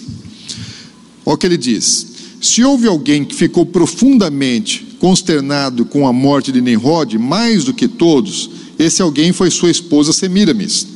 [1.26, 2.08] Olha o que ele diz:
[2.40, 7.88] se houve alguém que ficou profundamente consternado com a morte de Nimrod, mais do que
[7.88, 8.50] todos,
[8.82, 10.88] esse alguém foi sua esposa Semiramis,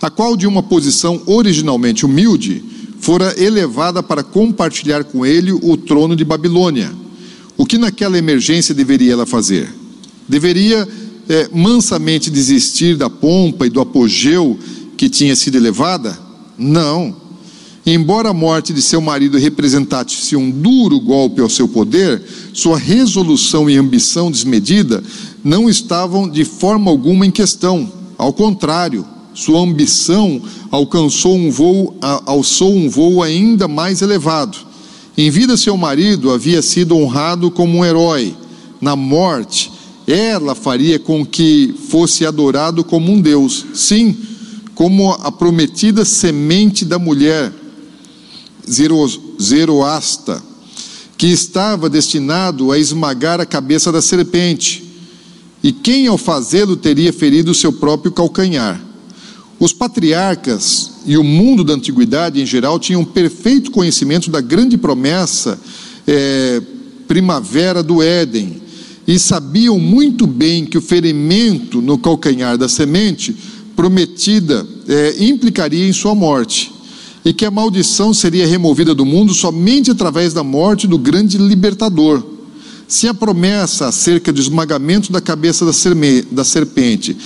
[0.00, 2.62] a qual, de uma posição originalmente humilde,
[3.00, 6.92] fora elevada para compartilhar com ele o trono de Babilônia.
[7.56, 9.72] O que naquela emergência deveria ela fazer?
[10.28, 10.86] Deveria
[11.28, 14.58] é, mansamente desistir da pompa e do apogeu
[14.96, 16.18] que tinha sido elevada?
[16.58, 17.21] Não.
[17.84, 23.68] Embora a morte de seu marido representasse um duro golpe ao seu poder, sua resolução
[23.68, 25.02] e ambição desmedida
[25.42, 27.90] não estavam de forma alguma em questão.
[28.16, 30.40] Ao contrário, sua ambição
[30.70, 34.58] alcançou um voo, alçou um voo ainda mais elevado.
[35.18, 38.34] Em vida, seu marido havia sido honrado como um herói.
[38.80, 39.72] Na morte,
[40.06, 43.66] ela faria com que fosse adorado como um Deus.
[43.74, 44.16] Sim,
[44.74, 47.52] como a prometida semente da mulher,
[48.68, 50.42] Zeroasta,
[51.16, 54.82] que estava destinado a esmagar a cabeça da serpente
[55.62, 58.80] e quem ao fazê-lo teria ferido o seu próprio calcanhar.
[59.60, 65.58] Os patriarcas e o mundo da antiguidade em geral tinham perfeito conhecimento da grande promessa
[66.06, 66.60] é,
[67.06, 68.60] primavera do Éden
[69.06, 73.36] e sabiam muito bem que o ferimento no calcanhar da semente
[73.76, 76.72] prometida é, implicaria em sua morte
[77.24, 82.22] e que a maldição seria removida do mundo somente através da morte do grande libertador.
[82.88, 87.16] Se a promessa acerca do esmagamento da cabeça da serpente,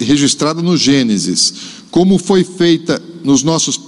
[0.00, 1.54] registrada no Gênesis,
[1.90, 3.80] como foi feita nos nossos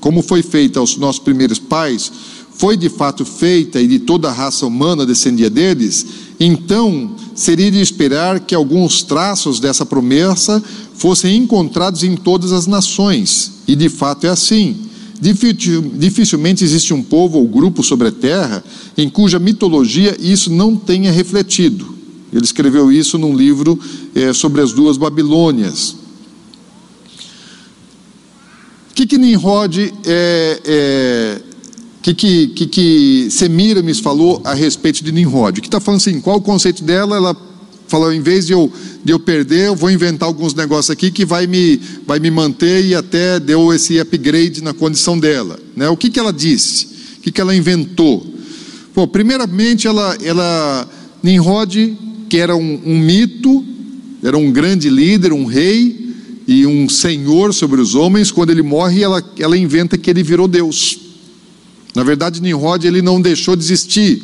[0.00, 2.10] como foi feita aos nossos primeiros pais,
[2.56, 6.06] foi de fato feita e de toda a raça humana descendia deles,
[6.38, 10.62] então seria de esperar que alguns traços dessa promessa
[10.94, 14.89] fossem encontrados em todas as nações, e de fato é assim.
[15.20, 18.64] Dificilmente existe um povo ou grupo sobre a terra
[18.96, 21.94] em cuja mitologia isso não tenha refletido.
[22.32, 23.78] Ele escreveu isso num livro
[24.14, 25.96] é, sobre as duas Babilônias.
[28.90, 31.42] O que, que Nimrod é, é
[32.02, 35.60] que, que, que, que Semiramis falou a respeito de Nimrod?
[35.60, 37.16] Que está falando assim, qual o conceito dela?
[37.16, 37.36] Ela
[37.86, 38.72] falou, em vez de eu,
[39.04, 42.84] de eu perder, eu vou inventar alguns negócios aqui que vai me, vai me manter
[42.84, 45.58] e até deu esse upgrade na condição dela.
[45.74, 45.88] Né?
[45.88, 46.86] O que, que ela disse?
[47.18, 48.26] O que, que ela inventou?
[48.94, 50.88] Bom, primeiramente, ela, ela
[51.22, 51.96] Nimrod,
[52.28, 53.64] que era um, um mito,
[54.22, 56.10] era um grande líder, um rei
[56.46, 60.48] e um senhor sobre os homens, quando ele morre, ela, ela inventa que ele virou
[60.48, 60.98] Deus.
[61.94, 64.20] Na verdade, Nimrod ele não deixou de existir.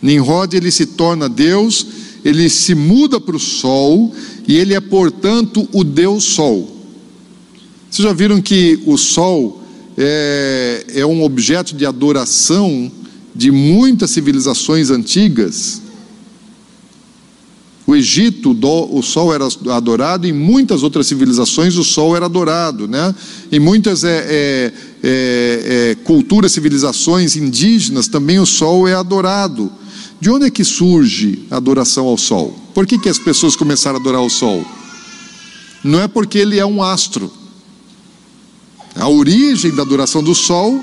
[0.00, 1.86] Nimrod ele se torna Deus,
[2.24, 4.14] ele se muda para o sol
[4.46, 6.76] e ele é, portanto, o Deus Sol.
[7.90, 9.62] Vocês já viram que o sol
[9.96, 12.90] é, é um objeto de adoração
[13.34, 15.82] de muitas civilizações antigas?
[17.86, 18.54] O Egito,
[18.90, 23.14] o sol era adorado, em muitas outras civilizações o sol era adorado, né?
[23.50, 29.72] Em muitas é, é, é, é, culturas, civilizações indígenas também o sol é adorado.
[30.20, 32.58] De onde é que surge a adoração ao sol?
[32.74, 34.64] Por que, que as pessoas começaram a adorar o sol?
[35.82, 37.30] Não é porque ele é um astro.
[38.96, 40.82] A origem da adoração do sol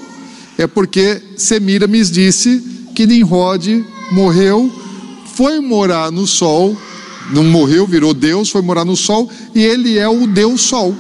[0.58, 2.64] é porque Semiramis disse
[2.96, 4.72] que Nimrod morreu,
[5.34, 6.78] foi morar no sol
[7.32, 10.96] não morreu, virou Deus, foi morar no sol e ele é o Deus Sol.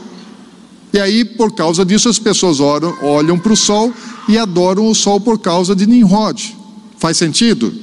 [0.93, 3.93] E aí, por causa disso, as pessoas olham, para o sol
[4.29, 6.55] e adoram o sol por causa de Nimrod.
[6.97, 7.73] Faz sentido?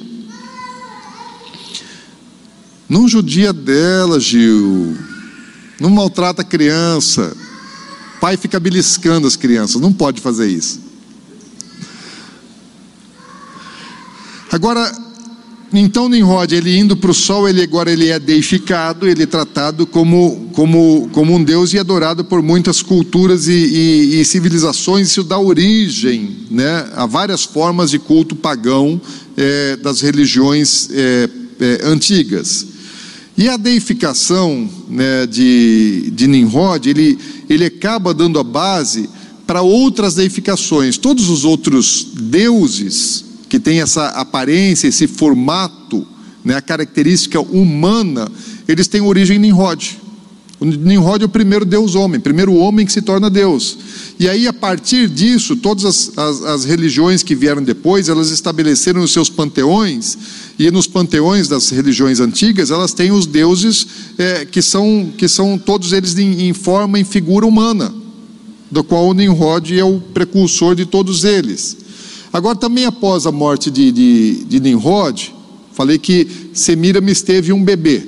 [2.93, 4.95] Não judia dela, Gil.
[5.81, 7.35] Não maltrata a criança.
[8.21, 9.81] Pai fica beliscando as crianças.
[9.81, 10.79] Não pode fazer isso.
[14.51, 14.93] Agora,
[15.73, 19.87] então Nimrod, ele indo para o sol, ele agora ele é deificado, ele é tratado
[19.87, 25.09] como, como, como um deus e adorado por muitas culturas e, e, e civilizações.
[25.09, 29.01] Isso dá origem né, a várias formas de culto pagão
[29.35, 32.82] é, das religiões é, é, antigas.
[33.37, 37.19] E a deificação né, de, de Nimrod, ele,
[37.49, 39.09] ele acaba dando a base
[39.47, 40.99] para outras deificações.
[40.99, 46.07] Todos os outros deuses que tem essa aparência, esse formato,
[46.45, 48.31] né, a característica humana,
[48.69, 49.99] eles têm origem em Nimrod.
[50.65, 53.77] Nimrod é o primeiro Deus homem, primeiro homem que se torna Deus.
[54.19, 59.03] E aí, a partir disso, todas as, as, as, religiões que vieram depois, elas estabeleceram
[59.03, 60.17] os seus panteões,
[60.59, 63.87] e nos panteões das religiões antigas, elas têm os deuses
[64.19, 67.93] é, que, são, que são todos eles em, em forma, em figura humana,
[68.71, 71.77] do qual o Nimrod é o precursor de todos eles.
[72.33, 75.35] Agora, também após a morte de, de, de Nimrod,
[75.73, 78.07] falei que Semiramis teve um bebê,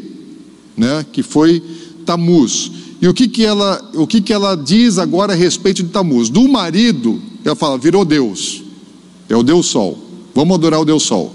[0.77, 1.62] né, que foi
[2.05, 2.71] Tamuz.
[3.01, 6.29] E o que, que, ela, o que, que ela diz agora a respeito de Tamuz?
[6.29, 8.62] Do marido, ela fala, virou Deus,
[9.29, 9.99] é o Deus Sol,
[10.35, 11.35] vamos adorar o Deus Sol.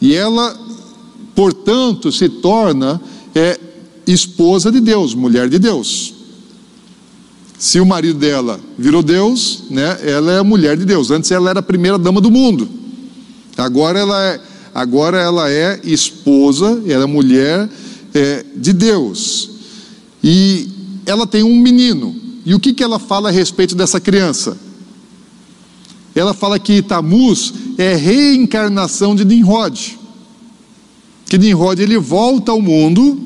[0.00, 0.58] E ela,
[1.34, 3.00] portanto, se torna
[3.34, 3.58] é,
[4.06, 6.14] esposa de Deus, mulher de Deus.
[7.58, 11.12] Se o marido dela virou Deus, né, ela é a mulher de Deus.
[11.12, 12.68] Antes ela era a primeira dama do mundo.
[13.56, 14.40] Agora ela é,
[14.74, 17.68] agora ela é esposa, ela é mulher
[18.14, 19.50] é, de Deus.
[20.22, 20.68] E
[21.06, 22.14] ela tem um menino.
[22.44, 24.56] E o que, que ela fala a respeito dessa criança?
[26.14, 29.98] Ela fala que Tamuz é reencarnação de Nimrod.
[31.26, 33.18] Que Nimrod ele volta ao mundo,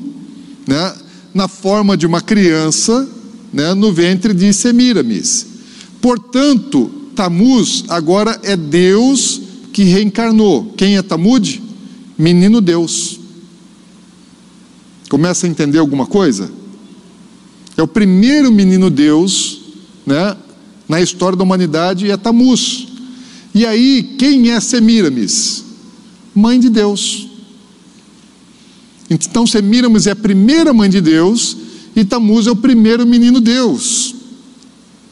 [0.65, 0.95] né,
[1.33, 3.07] na forma de uma criança
[3.51, 5.45] né, no ventre de Semiramis.
[6.01, 9.41] Portanto, Tamuz agora é Deus
[9.73, 10.73] que reencarnou.
[10.77, 11.61] Quem é Tamud?
[12.17, 13.19] Menino Deus.
[15.09, 16.51] Começa a entender alguma coisa?
[17.77, 19.61] É o primeiro menino Deus,
[20.05, 20.35] né,
[20.87, 22.87] na história da humanidade é Tamuz.
[23.53, 25.63] E aí, quem é Semiramis?
[26.33, 27.27] Mãe de Deus.
[29.09, 31.57] Então, Semiramis é a primeira mãe de Deus
[31.95, 34.15] e Tamuz é o primeiro menino Deus.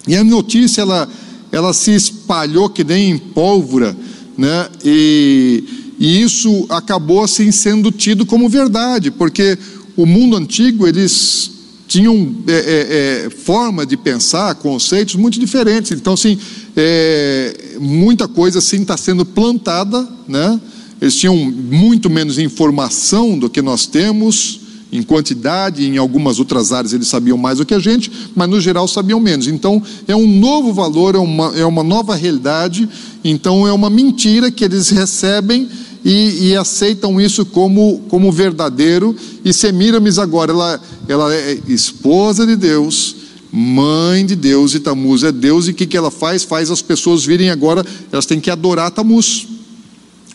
[0.07, 1.09] E a notícia ela,
[1.51, 3.95] ela se espalhou que nem pólvora,
[4.37, 4.69] né?
[4.83, 5.63] E,
[5.97, 9.57] e isso acabou assim sendo tido como verdade, porque
[9.95, 11.51] o mundo antigo eles
[11.87, 15.91] tinham é, é, é, forma de pensar, conceitos muito diferentes.
[15.91, 16.37] Então, assim,
[16.75, 20.59] é, muita coisa assim está sendo plantada, né?
[20.99, 26.93] Eles tinham muito menos informação do que nós temos em quantidade, em algumas outras áreas
[26.93, 29.47] eles sabiam mais do que a gente, mas no geral sabiam menos.
[29.47, 32.87] Então é um novo valor, é uma, é uma nova realidade,
[33.23, 35.67] então é uma mentira que eles recebem
[36.05, 39.15] e, e, aceitam isso como, como verdadeiro.
[39.43, 43.15] E Semiramis agora, ela, ela é esposa de Deus,
[43.51, 46.43] mãe de Deus, e Tamuz é Deus, e o que, que ela faz?
[46.43, 49.47] Faz as pessoas virem agora, elas têm que adorar Tamuz.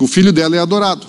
[0.01, 1.07] O filho dela é adorado.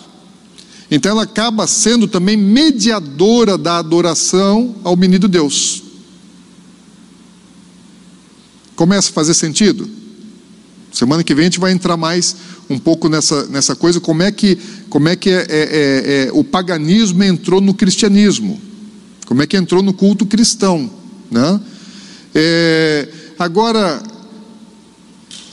[0.91, 5.81] Então ela acaba sendo também mediadora da adoração ao menino Deus.
[8.75, 9.89] Começa a fazer sentido?
[10.91, 12.35] Semana que vem a gente vai entrar mais
[12.71, 14.57] um pouco nessa, nessa coisa, como é que,
[14.89, 18.59] como é, que é, é, é, é, o paganismo entrou no cristianismo,
[19.25, 20.89] como é que entrou no culto cristão.
[21.29, 21.59] Né?
[22.33, 23.07] É,
[23.37, 24.01] agora,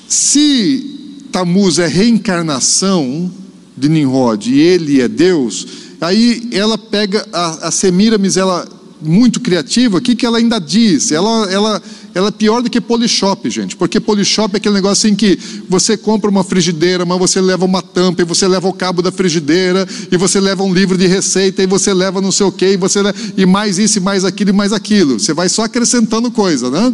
[0.08, 3.30] se Tamuz é reencarnação
[3.76, 5.66] de Nimrod e ele é Deus,
[6.00, 8.68] aí ela pega a, a Semiramis, ela
[9.00, 11.12] muito criativa, o que, que ela ainda diz?
[11.12, 11.82] Ela, ela,
[12.18, 15.38] ela é pior do que Polishop, gente, porque Polishop é aquele negócio assim que
[15.68, 19.12] você compra uma frigideira, mas você leva uma tampa, e você leva o cabo da
[19.12, 22.72] frigideira, e você leva um livro de receita, e você leva não sei o que,
[22.72, 22.98] e você
[23.36, 25.20] e mais isso, e mais aquilo, e mais aquilo.
[25.20, 26.92] Você vai só acrescentando coisa, né?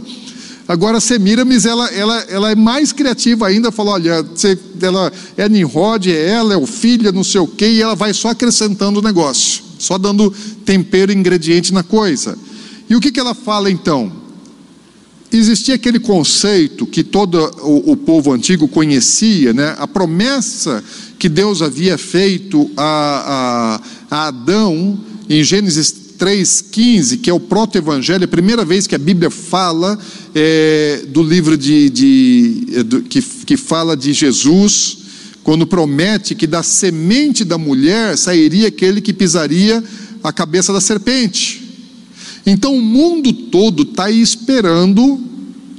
[0.69, 6.07] Agora, Semiramis, ela, ela, ela é mais criativa ainda, falou, olha, você, ela é Nimrod,
[6.07, 9.03] é ela, é o filho, não sei o quê, e ela vai só acrescentando o
[9.03, 10.31] negócio, só dando
[10.67, 12.37] tempero e ingrediente na coisa.
[12.91, 14.24] E o que, que ela fala então?
[15.33, 19.75] Existia aquele conceito que todo o, o, povo antigo conhecia, né?
[19.79, 20.83] a promessa
[21.19, 24.99] que Deus havia feito a, a, a Adão
[25.29, 29.99] em Gênesis 3,15, que é o proto-evangelho, a primeira vez que a Bíblia fala
[30.35, 34.99] é, do livro de, de é, do, que, que fala de Jesus,
[35.43, 39.83] quando promete que da semente da mulher sairia aquele que pisaria
[40.23, 41.64] a cabeça da serpente.
[42.47, 45.21] Então o mundo todo está esperando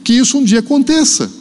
[0.03, 1.31] que isso um dia aconteça.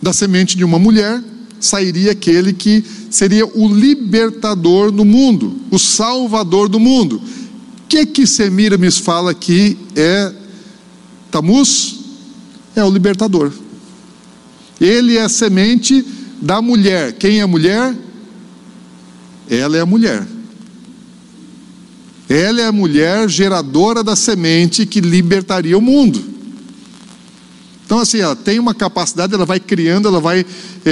[0.00, 1.22] Da semente de uma mulher
[1.58, 7.16] sairia aquele que seria o libertador do mundo, o salvador do mundo.
[7.16, 10.32] O que que Semiramis fala que é
[11.30, 11.96] Tamuz?
[12.74, 13.52] É o libertador.
[14.80, 16.04] Ele é a semente
[16.40, 17.14] da mulher.
[17.14, 17.96] Quem é a mulher?
[19.48, 20.26] Ela é a mulher.
[22.28, 26.36] Ela é a mulher geradora da semente que libertaria o mundo.
[27.86, 30.44] Então, assim, ela tem uma capacidade, ela vai criando, ela vai,
[30.84, 30.90] é,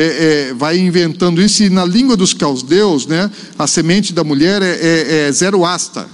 [0.51, 1.65] é, vai inventando isso.
[1.65, 3.29] E na língua dos caldeus, né,
[3.59, 6.09] a semente da mulher é, é, é zero asta,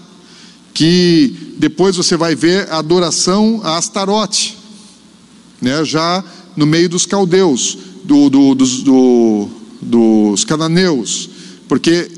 [0.73, 4.57] que depois você vai ver a adoração a Astarote,
[5.61, 6.25] né, já
[6.57, 9.49] no meio dos caldeus, do, do, dos, do,
[9.83, 11.29] dos cananeus,
[11.69, 12.11] porque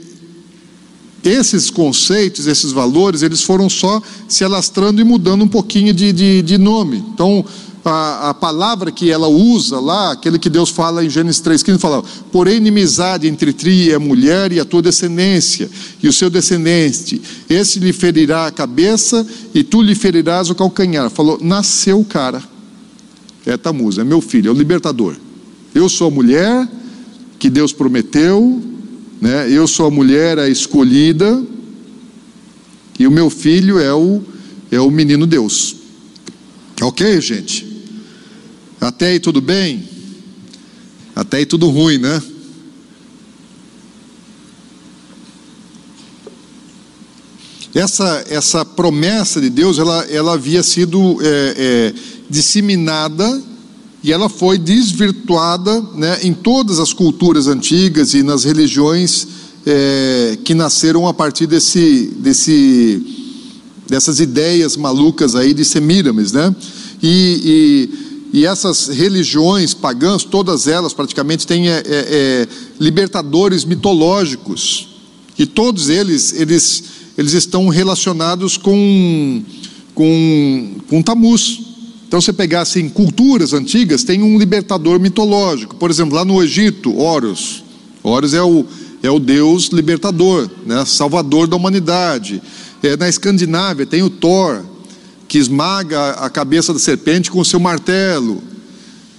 [1.24, 6.42] esses conceitos, esses valores, eles foram só se alastrando e mudando um pouquinho de, de,
[6.42, 7.04] de nome.
[7.14, 7.44] Então,
[7.84, 12.04] a, a, palavra que ela usa lá, aquele que Deus fala em Gênesis 3,15, fala:
[12.30, 15.68] porém, inimizade entre ti e a mulher e a tua descendência,
[16.02, 21.10] e o seu descendente, esse lhe ferirá a cabeça e tu lhe ferirás o calcanhar.
[21.10, 22.42] Falou: nasceu o cara,
[23.44, 25.16] é Tamuz, é meu filho, é o libertador.
[25.74, 26.68] Eu sou a mulher
[27.38, 28.62] que Deus prometeu,
[29.22, 29.48] né?
[29.48, 31.40] Eu sou a mulher a escolhida
[32.98, 34.20] e o meu filho é o
[34.68, 35.76] é o menino Deus.
[36.80, 37.64] Ok, gente?
[38.80, 39.88] Até aí tudo bem?
[41.14, 42.20] Até aí tudo ruim, né?
[47.72, 51.94] Essa, essa promessa de Deus, ela, ela havia sido é, é,
[52.28, 53.51] disseminada
[54.02, 59.26] e ela foi desvirtuada né, em todas as culturas antigas e nas religiões
[59.64, 63.00] é, que nasceram a partir desse, desse,
[63.88, 66.54] dessas ideias malucas aí de Semiramis, né?
[67.02, 67.88] E,
[68.32, 72.48] e, e, essas religiões pagãs, todas elas praticamente têm é, é, é
[72.78, 74.88] libertadores mitológicos
[75.38, 76.84] e todos eles eles
[77.16, 79.42] eles estão relacionados com,
[79.94, 81.71] com, com Tamuz.
[82.12, 85.76] Então, você pegar assim, culturas antigas, tem um libertador mitológico.
[85.76, 87.64] Por exemplo, lá no Egito, Horus.
[88.02, 88.66] Horus é o,
[89.02, 90.84] é o deus libertador, né?
[90.84, 92.42] salvador da humanidade.
[92.82, 94.62] É, na Escandinávia tem o Thor,
[95.26, 98.42] que esmaga a cabeça da serpente com o seu martelo.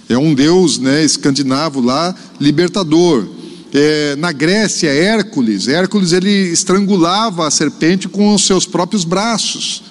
[0.08, 3.26] É um deus né, escandinavo lá, libertador.
[3.72, 5.66] É, na Grécia, Hércules.
[5.66, 9.82] Hércules ele estrangulava a serpente com os seus próprios braços.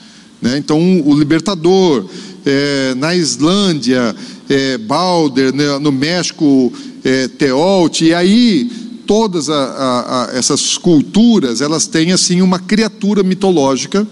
[0.43, 0.57] Né?
[0.57, 2.05] Então, o libertador.
[2.45, 4.13] É, na Islândia,
[4.49, 5.55] é, Balder.
[5.55, 5.79] Né?
[5.79, 6.71] no México,
[7.03, 8.01] é, Teolt.
[8.01, 8.69] E aí,
[9.07, 14.05] todas a, a, a essas culturas, elas têm assim uma criatura mitológica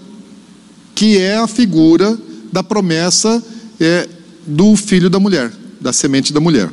[0.94, 2.18] que é a figura
[2.52, 3.42] da promessa
[3.80, 4.08] é,
[4.46, 6.70] do filho da mulher, da semente da mulher.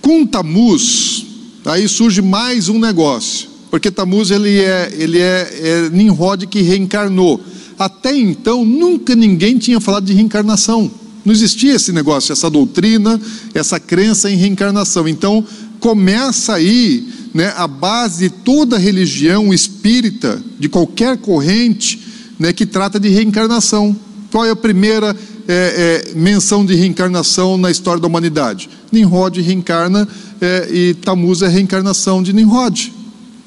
[0.00, 1.26] Com Tamuz,
[1.64, 7.40] aí surge mais um negócio, porque Tamuz ele é, ele é, é Nimrod que reencarnou.
[7.80, 10.90] Até então, nunca ninguém tinha falado de reencarnação.
[11.24, 13.18] Não existia esse negócio, essa doutrina,
[13.54, 15.08] essa crença em reencarnação.
[15.08, 15.42] Então,
[15.80, 22.06] começa aí né, a base de toda religião espírita, de qualquer corrente,
[22.38, 23.96] né, que trata de reencarnação.
[24.30, 25.16] Qual é a primeira
[25.48, 28.68] é, é, menção de reencarnação na história da humanidade?
[28.92, 30.06] Nimrod reencarna
[30.38, 32.92] é, e Tammuz é a reencarnação de Nimrod.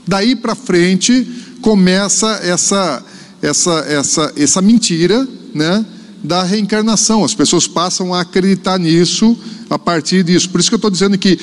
[0.07, 1.27] Daí para frente
[1.61, 3.03] começa essa,
[3.43, 5.85] essa, essa, essa mentira né,
[6.23, 7.25] da reencarnação.
[7.25, 9.37] As pessoas passam a acreditar nisso
[9.69, 10.49] a partir disso.
[10.49, 11.37] Por isso que eu estou dizendo que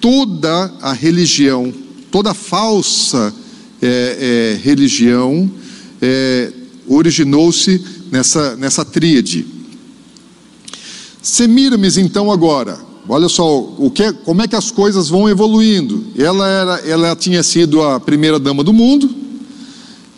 [0.00, 1.72] toda a religião,
[2.10, 3.32] toda falsa
[3.80, 5.48] é, é, religião,
[6.02, 6.52] é,
[6.88, 7.80] originou-se
[8.10, 9.46] nessa, nessa tríade.
[11.22, 12.78] Semiramis, então, agora,
[13.08, 16.04] olha só o que, como é que as coisas vão evoluindo.
[16.18, 19.13] Ela, era, ela tinha sido a primeira dama do mundo,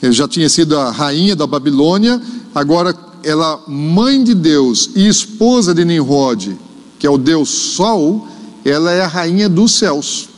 [0.03, 2.21] já tinha sido a rainha da Babilônia,
[2.55, 6.57] agora ela, mãe de Deus e esposa de Nimrod,
[6.99, 8.29] que é o Deus Sol,
[8.65, 10.29] ela é a rainha dos céus.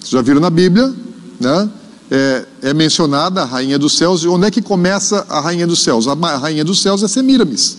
[0.00, 0.94] Vocês já viram na Bíblia,
[1.40, 1.70] né?
[2.10, 5.82] é, é, mencionada a rainha dos céus, e onde é que começa a rainha dos
[5.82, 6.06] céus?
[6.06, 7.78] A rainha dos céus é Semiramis.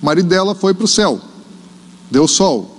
[0.00, 1.20] O marido dela foi para o céu,
[2.10, 2.76] deu sol.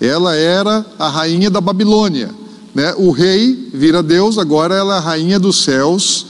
[0.00, 2.34] Ela era a rainha da Babilônia.
[2.74, 2.94] Né?
[2.96, 6.26] O rei vira Deus, agora ela é a rainha dos céus,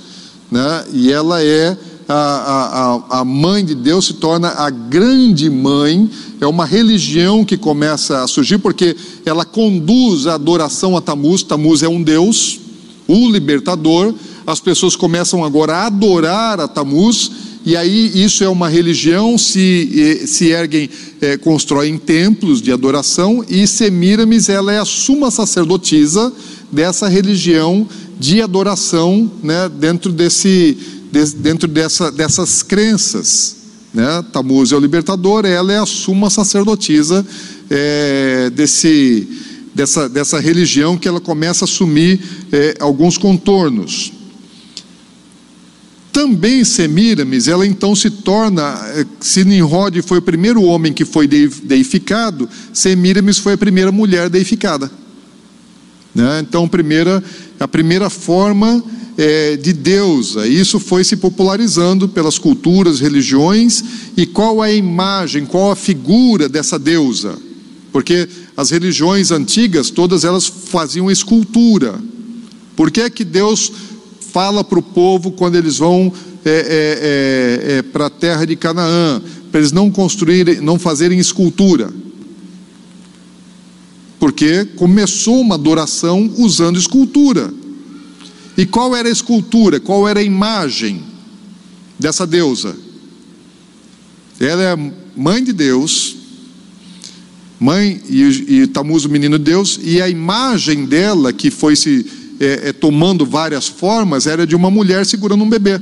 [0.50, 0.84] né?
[0.92, 1.76] e ela é
[2.06, 6.10] a, a, a mãe de Deus, se torna a grande mãe.
[6.40, 11.42] É uma religião que começa a surgir, porque ela conduz a adoração a Tamuz.
[11.42, 12.60] Tamuz é um Deus
[13.06, 14.14] o libertador,
[14.46, 17.30] as pessoas começam agora a adorar a Tamuz,
[17.64, 20.90] e aí isso é uma religião, se, se erguem,
[21.20, 26.32] é, constroem templos de adoração, e Semiramis ela é a suma sacerdotisa
[26.70, 27.88] dessa religião
[28.18, 30.76] de adoração né, dentro, desse,
[31.10, 33.56] de, dentro dessa, dessas crenças.
[33.94, 34.24] Né?
[34.32, 37.24] Tamuz é o libertador, ela é a suma sacerdotisa
[37.70, 39.26] é, desse
[39.74, 42.20] dessa, dessa religião que ela começa a assumir
[42.52, 44.12] é, alguns contornos.
[46.14, 48.62] Também Semiramis, ela então se torna,
[48.94, 54.30] é, se Nimrod foi o primeiro homem que foi deificado, Semiramis foi a primeira mulher
[54.30, 54.88] deificada.
[56.14, 56.38] Né?
[56.38, 57.20] Então, primeira,
[57.58, 58.80] a primeira forma
[59.18, 63.82] é, de deusa, isso foi se popularizando pelas culturas, religiões,
[64.16, 67.36] e qual é a imagem, qual a figura dessa deusa?
[67.90, 71.98] Porque as religiões antigas, todas elas faziam escultura.
[72.76, 73.72] Por que é que Deus
[74.34, 76.12] fala para o povo quando eles vão
[76.44, 79.22] é, é, é, é para a terra de Canaã,
[79.52, 81.92] para eles não construírem, não fazerem escultura?
[84.18, 87.54] Porque começou uma adoração usando escultura.
[88.58, 89.78] E qual era a escultura?
[89.78, 91.00] Qual era a imagem
[91.96, 92.76] dessa deusa?
[94.40, 96.16] Ela é mãe de Deus,
[97.60, 102.68] mãe e, e Tamuz, o menino Deus, e a imagem dela, que foi se é,
[102.68, 105.80] é, tomando várias formas, era de uma mulher segurando um bebê.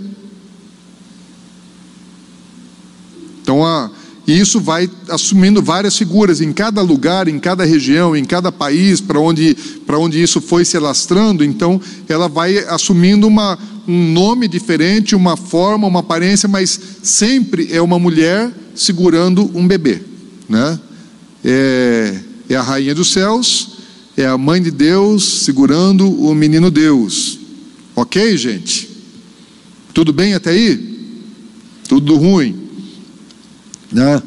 [3.42, 3.90] Então, a,
[4.26, 9.18] isso vai assumindo várias figuras em cada lugar, em cada região, em cada país, para
[9.18, 9.56] onde,
[9.88, 11.44] onde isso foi se alastrando.
[11.44, 17.82] Então, ela vai assumindo uma, um nome diferente, uma forma, uma aparência, mas sempre é
[17.82, 20.02] uma mulher segurando um bebê.
[20.48, 20.78] Né?
[21.44, 22.14] é,
[22.48, 23.71] é a rainha dos céus,
[24.16, 27.38] é a mãe de Deus segurando o menino Deus.
[27.94, 28.88] Ok, gente?
[29.94, 30.92] Tudo bem até aí?
[31.88, 32.68] Tudo ruim.
[33.90, 34.22] Né?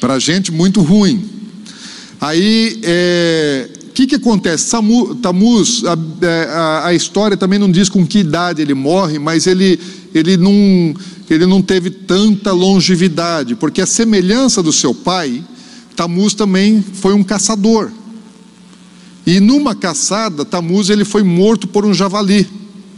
[0.00, 1.28] Para gente, muito ruim.
[2.20, 4.70] Aí, é, que, que acontece?
[5.20, 9.44] Tamuz, a, é, a, a, história também não diz com que idade ele morre, mas
[9.48, 9.80] ele,
[10.14, 10.94] ele, não,
[11.28, 15.42] ele não teve tanta longevidade, porque a semelhança do seu pai,
[15.96, 17.90] Tamuz também foi um caçador.
[19.28, 22.48] E numa caçada, Tamuz ele foi morto por um javali.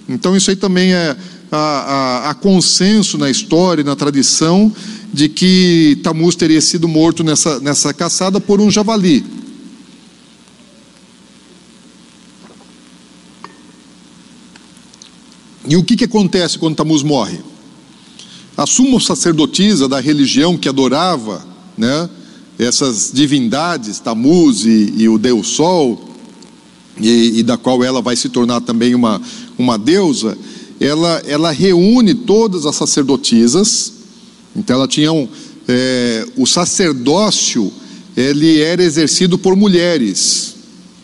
[0.09, 1.17] Então isso aí também é
[1.51, 4.73] a, a, consenso na história, na tradição,
[5.13, 9.27] de que Tamuz teria sido morto nessa, nessa caçada por um javali.
[15.67, 17.41] E o que, que acontece quando Tamuz morre?
[18.57, 21.45] A suma sacerdotisa da religião que adorava
[21.77, 22.09] né,
[22.57, 26.07] essas divindades, Tamuz e, e o Deus Sol,
[27.01, 29.21] e, e, da qual ela vai se tornar também uma,
[29.59, 30.37] uma deusa,
[30.79, 33.93] ela, ela reúne todas as sacerdotisas,
[34.55, 35.29] então ela tinha um,
[35.69, 37.73] é, o sacerdócio,
[38.17, 40.55] ele era exercido por mulheres,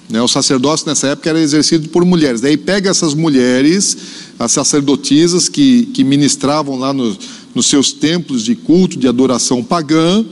[0.09, 0.21] né?
[0.23, 3.97] o sacerdócio nessa época era exercido por mulheres, daí pega essas mulheres,
[4.39, 7.17] as sacerdotisas que, que ministravam lá no,
[7.55, 10.25] nos seus templos de culto, de adoração pagã,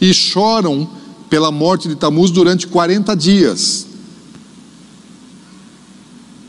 [0.00, 0.88] e choram
[1.28, 3.85] pela morte de Tamuz durante 40 dias.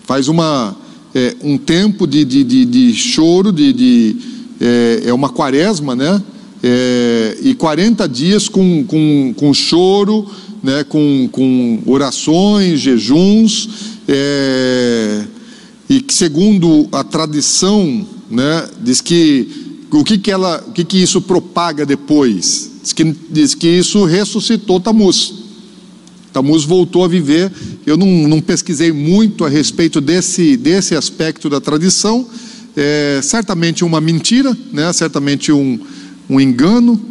[0.08, 0.74] Faz uma,
[1.14, 4.16] é, um tempo de, de, de, de choro, de, de
[4.60, 6.24] é, é, uma quaresma, né?
[6.64, 10.26] É, e 40 dias com, com, com choro,
[10.64, 10.86] né?
[10.86, 15.26] com, com orações, jejuns, é,
[15.90, 18.66] e que segundo a tradição, né?
[18.82, 22.72] diz que o que, que, ela, o que, que isso propaga depois?
[22.82, 25.47] Diz que, diz que isso ressuscitou Tamuz.
[26.38, 27.52] Tamuz voltou a viver.
[27.84, 32.28] Eu não, não pesquisei muito a respeito desse, desse aspecto da tradição.
[32.76, 34.94] É, certamente uma mentira, né?
[34.94, 35.80] certamente um,
[36.30, 37.02] um engano.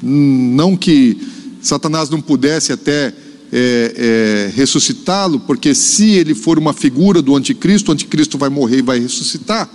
[0.00, 1.18] Não que
[1.60, 3.12] Satanás não pudesse até
[3.52, 8.78] é, é, ressuscitá-lo, porque se ele for uma figura do anticristo, o anticristo vai morrer
[8.78, 9.68] e vai ressuscitar.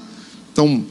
[0.54, 0.82] Então,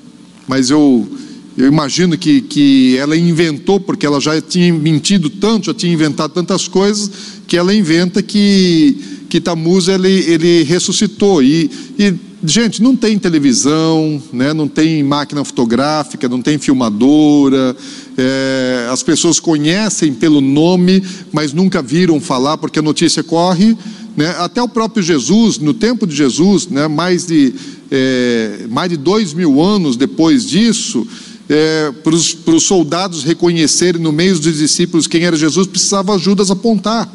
[0.46, 1.08] mas eu
[1.56, 6.32] eu imagino que, que ela inventou, porque ela já tinha mentido tanto, já tinha inventado
[6.32, 7.10] tantas coisas,
[7.46, 8.96] que ela inventa que,
[9.28, 11.42] que Tamuz ele, ele ressuscitou.
[11.42, 17.76] E, e, gente, não tem televisão, né, não tem máquina fotográfica, não tem filmadora,
[18.16, 23.76] é, as pessoas conhecem pelo nome, mas nunca viram falar, porque a notícia corre.
[24.16, 27.54] Né, até o próprio Jesus, no tempo de Jesus, né, mais, de,
[27.90, 31.06] é, mais de dois mil anos depois disso,
[31.50, 37.12] é, para os soldados reconhecerem no meio dos discípulos quem era Jesus, precisava Judas apontar.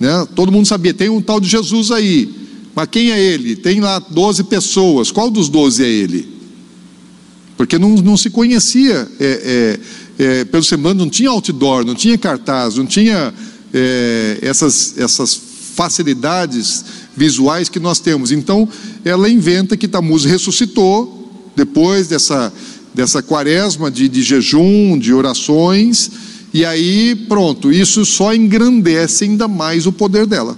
[0.00, 0.26] Né?
[0.34, 2.34] Todo mundo sabia, tem um tal de Jesus aí,
[2.74, 3.54] mas quem é ele?
[3.54, 6.26] Tem lá 12 pessoas, qual dos 12 é ele?
[7.54, 9.78] Porque não, não se conhecia, é,
[10.18, 13.32] é, pelo semblante, não tinha outdoor, não tinha cartaz, não tinha
[14.40, 15.38] essas, essas
[15.74, 16.82] facilidades
[17.14, 18.32] visuais que nós temos.
[18.32, 18.66] Então,
[19.04, 21.15] ela inventa que Tamuz ressuscitou,
[21.56, 22.52] depois dessa,
[22.94, 26.10] dessa quaresma de, de jejum, de orações,
[26.52, 30.56] e aí pronto, isso só engrandece ainda mais o poder dela,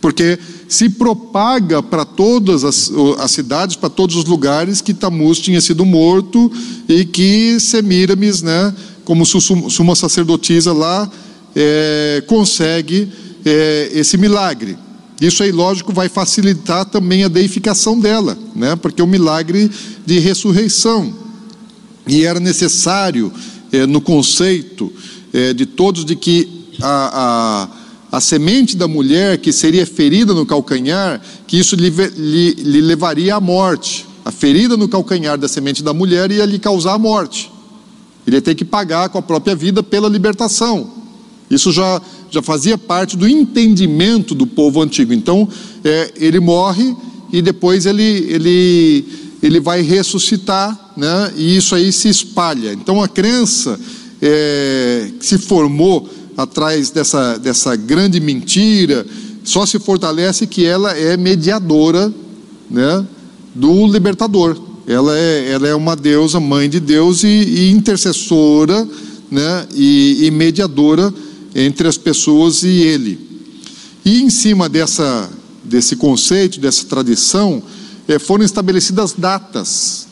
[0.00, 5.60] porque se propaga para todas as, as cidades, para todos os lugares que Tamuz tinha
[5.60, 6.50] sido morto
[6.88, 8.74] e que Semiramis, né,
[9.04, 11.10] como suma sacerdotisa lá,
[11.54, 13.08] é, consegue
[13.44, 14.76] é, esse milagre.
[15.20, 18.74] Isso aí, lógico, vai facilitar também a deificação dela, né?
[18.76, 19.70] porque é um milagre
[20.04, 21.14] de ressurreição.
[22.06, 23.32] E era necessário,
[23.72, 24.92] é, no conceito
[25.32, 27.68] é, de todos, de que a,
[28.12, 32.80] a, a, semente da mulher que seria ferida no calcanhar, que isso lhe, lhe, lhe
[32.80, 34.06] levaria à morte.
[34.24, 37.50] A ferida no calcanhar da semente da mulher ia lhe causar a morte.
[38.26, 41.03] Ele ia ter que pagar com a própria vida pela libertação.
[41.50, 42.00] Isso já
[42.34, 45.12] já fazia parte do entendimento do povo antigo.
[45.12, 45.48] Então,
[45.84, 46.94] é, ele morre
[47.32, 49.04] e depois ele, ele,
[49.40, 51.32] ele vai ressuscitar, né?
[51.36, 52.72] e isso aí se espalha.
[52.72, 53.78] Então, a crença
[54.20, 59.06] é, que se formou atrás dessa, dessa grande mentira
[59.44, 62.12] só se fortalece que ela é mediadora
[62.68, 63.06] né,
[63.54, 64.60] do libertador.
[64.86, 68.88] Ela é, ela é uma deusa, mãe de Deus e, e intercessora
[69.30, 71.12] né, e, e mediadora
[71.54, 73.18] entre as pessoas e ele.
[74.04, 75.30] E em cima dessa,
[75.62, 77.62] desse conceito, dessa tradição,
[78.06, 80.06] é, foram estabelecidas datas,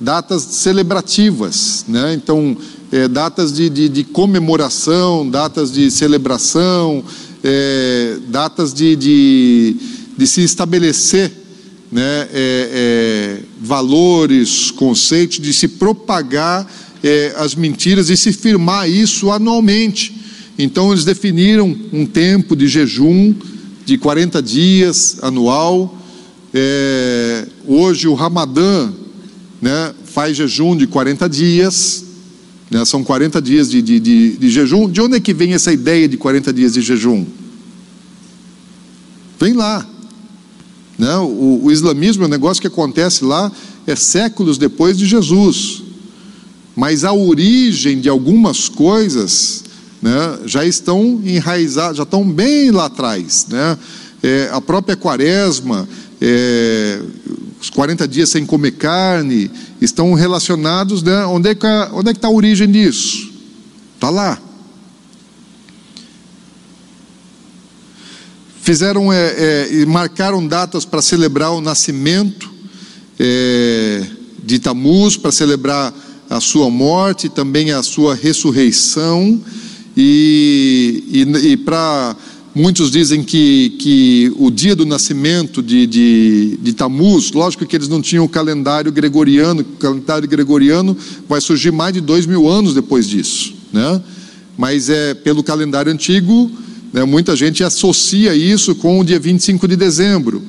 [0.00, 2.14] datas celebrativas, né?
[2.14, 2.56] então,
[2.90, 7.04] é, datas de, de, de, comemoração, datas de celebração,
[7.44, 9.76] é, datas de, de,
[10.16, 11.30] de, se estabelecer
[11.92, 12.28] né?
[13.60, 16.66] valores, conceitos, de se propagar
[17.36, 20.17] as mentiras e se firmar isso anualmente.
[20.58, 23.32] Então eles definiram um tempo de jejum
[23.86, 25.96] de 40 dias anual.
[26.52, 28.90] É, hoje o Ramadã
[29.62, 32.04] né, faz jejum de 40 dias.
[32.68, 34.90] Né, são 40 dias de, de, de, de jejum.
[34.90, 37.24] De onde é que vem essa ideia de 40 dias de jejum?
[39.38, 39.86] Vem lá.
[40.98, 41.16] Né?
[41.18, 43.52] O, o, islamismo é um negócio que acontece lá
[43.86, 45.84] é séculos depois de Jesus.
[46.74, 49.67] Mas a origem de algumas coisas
[50.00, 53.46] né, já estão enraizadas, já estão bem lá atrás.
[53.48, 53.78] Né?
[54.22, 55.88] É, a própria quaresma,
[56.20, 57.00] é,
[57.60, 61.02] os 40 dias sem comer carne, estão relacionados.
[61.02, 61.24] Né?
[61.26, 63.30] Onde é que é está a origem disso?
[63.94, 64.38] Está lá.
[68.60, 72.52] Fizeram é, é, e marcaram datas para celebrar o nascimento
[73.18, 74.06] é,
[74.44, 75.92] de Tamuz, para celebrar
[76.28, 79.42] a sua morte, também a sua ressurreição,
[80.00, 82.16] e, e, e para.
[82.54, 86.74] Muitos dizem que, que o dia do nascimento de, de, de
[87.32, 90.96] lógico que eles não tinham o calendário gregoriano, o calendário gregoriano
[91.28, 94.02] vai surgir mais de dois mil anos depois disso, né?
[94.56, 96.50] mas é pelo calendário antigo,
[96.92, 100.42] né, muita gente associa isso com o dia 25 de dezembro,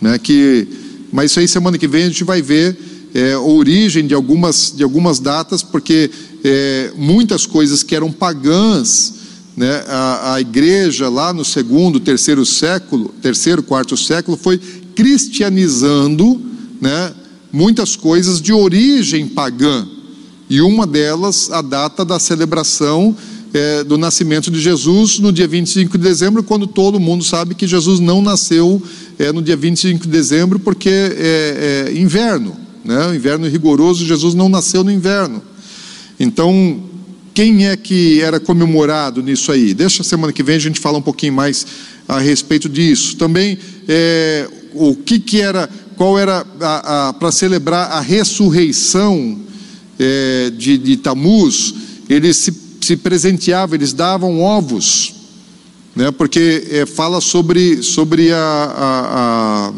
[0.00, 0.68] né, que,
[1.10, 2.76] mas isso aí semana que vem a gente vai ver
[3.12, 6.10] é, a origem de algumas, de algumas datas, porque
[6.44, 9.14] é, muitas coisas que eram pagãs,
[9.56, 14.58] né, a, a igreja lá no segundo, terceiro século, terceiro, quarto século, foi
[14.94, 16.40] cristianizando
[16.80, 17.12] né,
[17.52, 19.88] muitas coisas de origem pagã.
[20.50, 23.16] E uma delas, a data da celebração
[23.54, 27.66] é, do nascimento de Jesus no dia 25 de dezembro, quando todo mundo sabe que
[27.66, 28.82] Jesus não nasceu
[29.18, 33.16] é, no dia 25 de dezembro, porque é, é inverno né?
[33.16, 35.42] inverno rigoroso, Jesus não nasceu no inverno.
[36.18, 36.82] Então,
[37.34, 39.74] quem é que era comemorado nisso aí?
[39.74, 41.66] Deixa a semana que vem a gente falar um pouquinho mais
[42.06, 43.16] a respeito disso.
[43.16, 43.58] Também,
[43.88, 46.44] é, o que, que era, qual era
[47.18, 49.40] para celebrar a ressurreição
[49.98, 51.74] é, de, de Tamuz,
[52.08, 55.14] eles se, se presenteavam, eles davam ovos,
[55.94, 56.10] né?
[56.10, 59.72] porque é, fala sobre, sobre a, a, a,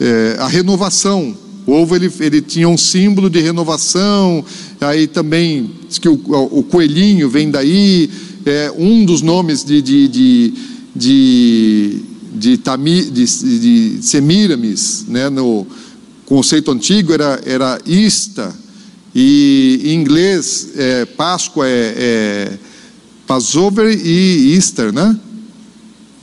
[0.00, 1.36] é, a renovação
[1.66, 4.44] o ovo ele, ele tinha um símbolo de renovação,
[4.80, 6.14] aí também diz que o,
[6.52, 8.08] o coelhinho vem daí,
[8.44, 10.54] é, um dos nomes de, de, de,
[10.94, 12.02] de,
[12.34, 15.66] de, tami, de, de Semiramis, né, no
[16.24, 18.54] conceito antigo era, era Ista,
[19.12, 22.58] e em inglês é, Páscoa é, é
[23.26, 25.18] Passover e Easter, né?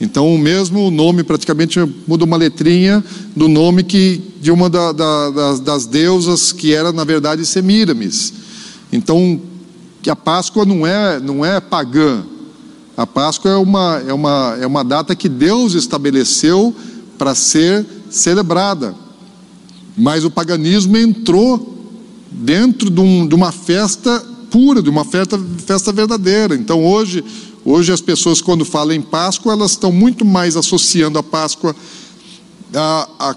[0.00, 3.02] Então, o mesmo nome praticamente muda uma letrinha
[3.34, 8.32] do nome que, de uma da, da, das, das, deusas que era, na verdade, Semíramis.
[8.92, 9.40] Então,
[10.08, 12.24] a Páscoa não é, não é pagã.
[12.96, 16.74] A Páscoa é uma, é, uma, é uma data que Deus estabeleceu
[17.16, 18.94] para ser celebrada.
[19.96, 21.72] Mas o paganismo entrou
[22.30, 26.54] dentro de, um, de uma festa pura, de uma festa, festa verdadeira.
[26.54, 27.24] Então, hoje,
[27.64, 31.74] Hoje as pessoas, quando falam em Páscoa, elas estão muito mais associando a Páscoa
[32.74, 33.36] a, a,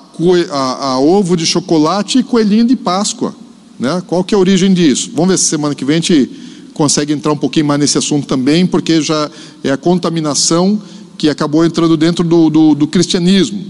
[0.51, 3.33] a, a ovo de chocolate e coelhinho de Páscoa.
[3.79, 4.03] Né?
[4.05, 5.11] Qual que é a origem disso?
[5.13, 6.29] Vamos ver se semana que vem a gente
[6.73, 9.31] consegue entrar um pouquinho mais nesse assunto também, porque já
[9.63, 10.81] é a contaminação
[11.17, 13.63] que acabou entrando dentro do, do, do cristianismo.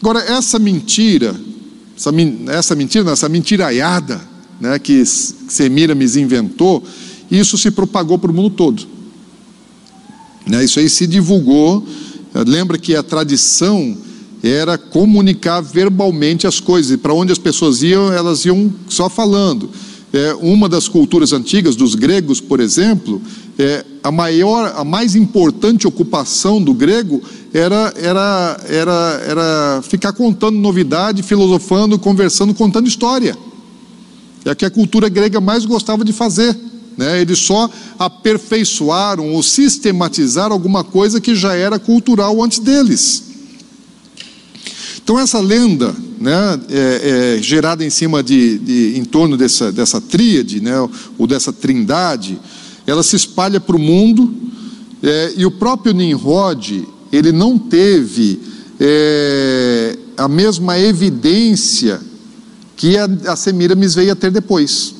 [0.00, 1.34] Agora, essa mentira,
[1.96, 2.10] essa,
[2.48, 4.20] essa mentira, essa mentiraiada
[4.60, 6.82] né, que Semiramis inventou,
[7.30, 8.93] isso se propagou para o mundo todo.
[10.46, 10.64] Né?
[10.64, 11.86] Isso aí se divulgou.
[12.46, 13.96] Lembra que a tradição
[14.42, 19.70] era comunicar verbalmente as coisas, e para onde as pessoas iam, elas iam só falando.
[20.12, 23.20] É, uma das culturas antigas, dos gregos, por exemplo,
[23.58, 27.22] é, a maior, a mais importante ocupação do grego
[27.52, 33.36] era, era, era, era ficar contando novidade, filosofando, conversando, contando história.
[34.44, 36.54] É o que a cultura grega mais gostava de fazer.
[36.96, 37.20] Né?
[37.20, 37.68] Eles só
[37.98, 43.24] aperfeiçoaram ou sistematizaram alguma coisa que já era cultural antes deles.
[45.02, 50.00] Então essa lenda, né, é, é, gerada em cima de, de, em torno dessa, dessa
[50.00, 50.76] tríade, né,
[51.18, 52.40] ou dessa trindade,
[52.86, 54.34] ela se espalha para o mundo
[55.02, 58.40] é, e o próprio Nimrod ele não teve
[58.80, 62.00] é, a mesma evidência
[62.76, 64.94] que a, a Semiramis veio a ter depois.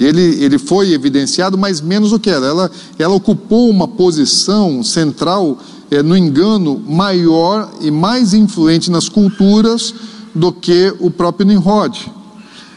[0.00, 2.46] Ele, ele foi evidenciado, mas menos do que ela.
[2.46, 5.58] Ela, ela ocupou uma posição central
[5.90, 9.94] é, no engano maior e mais influente nas culturas
[10.34, 12.12] do que o próprio Nimrod.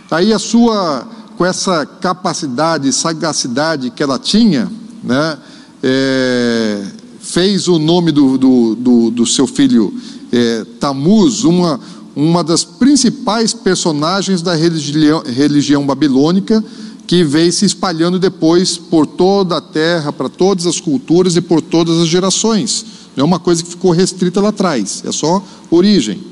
[0.10, 1.08] Aí a sua,
[1.38, 4.70] com essa capacidade, sagacidade que ela tinha,
[5.04, 5.38] né,
[5.84, 6.84] é,
[7.20, 9.94] fez o nome do, do, do, do seu filho
[10.32, 11.80] é, Tamuz uma,
[12.16, 16.64] uma das principais personagens da religião, religião babilônica,
[17.12, 21.62] que veio se espalhando depois por toda a terra, para todas as culturas e por
[21.62, 22.86] todas as gerações.
[23.18, 26.24] Não é uma coisa que ficou restrita lá atrás, é só origem.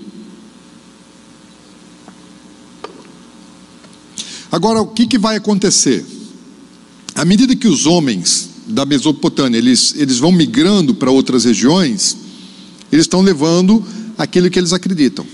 [4.49, 6.05] Agora, o que, que vai acontecer?
[7.13, 12.15] À medida que os homens da Mesopotâmia eles, eles vão migrando para outras regiões,
[12.89, 13.83] eles estão levando
[14.17, 15.25] aquilo que eles acreditam,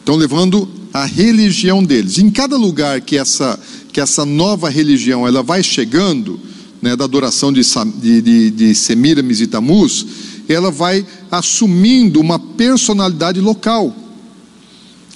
[0.00, 2.18] estão levando a religião deles.
[2.18, 3.58] Em cada lugar que essa,
[3.94, 6.40] que essa nova religião ela vai chegando,
[6.82, 7.62] né, da adoração de,
[7.94, 10.04] de, de, de Semiramis e Tamuz,
[10.48, 13.94] ela vai assumindo uma personalidade local.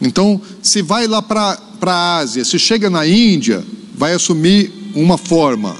[0.01, 3.65] Então, se vai lá para a Ásia, se chega na Índia,
[3.97, 5.77] vai assumir uma forma.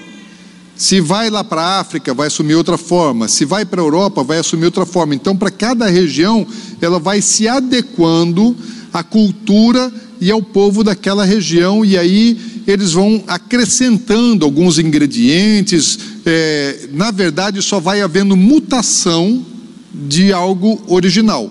[0.75, 3.29] Se vai lá para a África, vai assumir outra forma.
[3.29, 5.15] Se vai para a Europa, vai assumir outra forma.
[5.15, 6.45] Então, para cada região,
[6.81, 8.57] ela vai se adequando
[8.93, 15.99] à cultura e ao povo daquela região, e aí eles vão acrescentando alguns ingredientes.
[16.27, 19.45] É, na verdade, só vai havendo mutação
[19.95, 21.51] de algo original.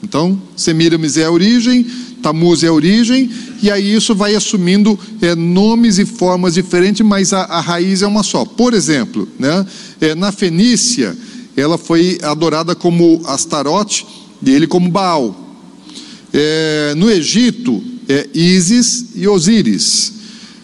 [0.00, 1.84] Então, Semiramis é a origem,
[2.22, 3.28] Tamuz é a origem,
[3.60, 8.06] e aí isso vai assumindo é, nomes e formas diferentes, mas a, a, raiz é
[8.06, 8.44] uma só.
[8.44, 9.66] Por exemplo, né,
[10.00, 11.16] é, na Fenícia,
[11.56, 14.06] ela foi adorada como Astarote
[14.42, 15.58] e ele como Baal.
[16.32, 20.19] É, no Egito, é Ísis e Osíris.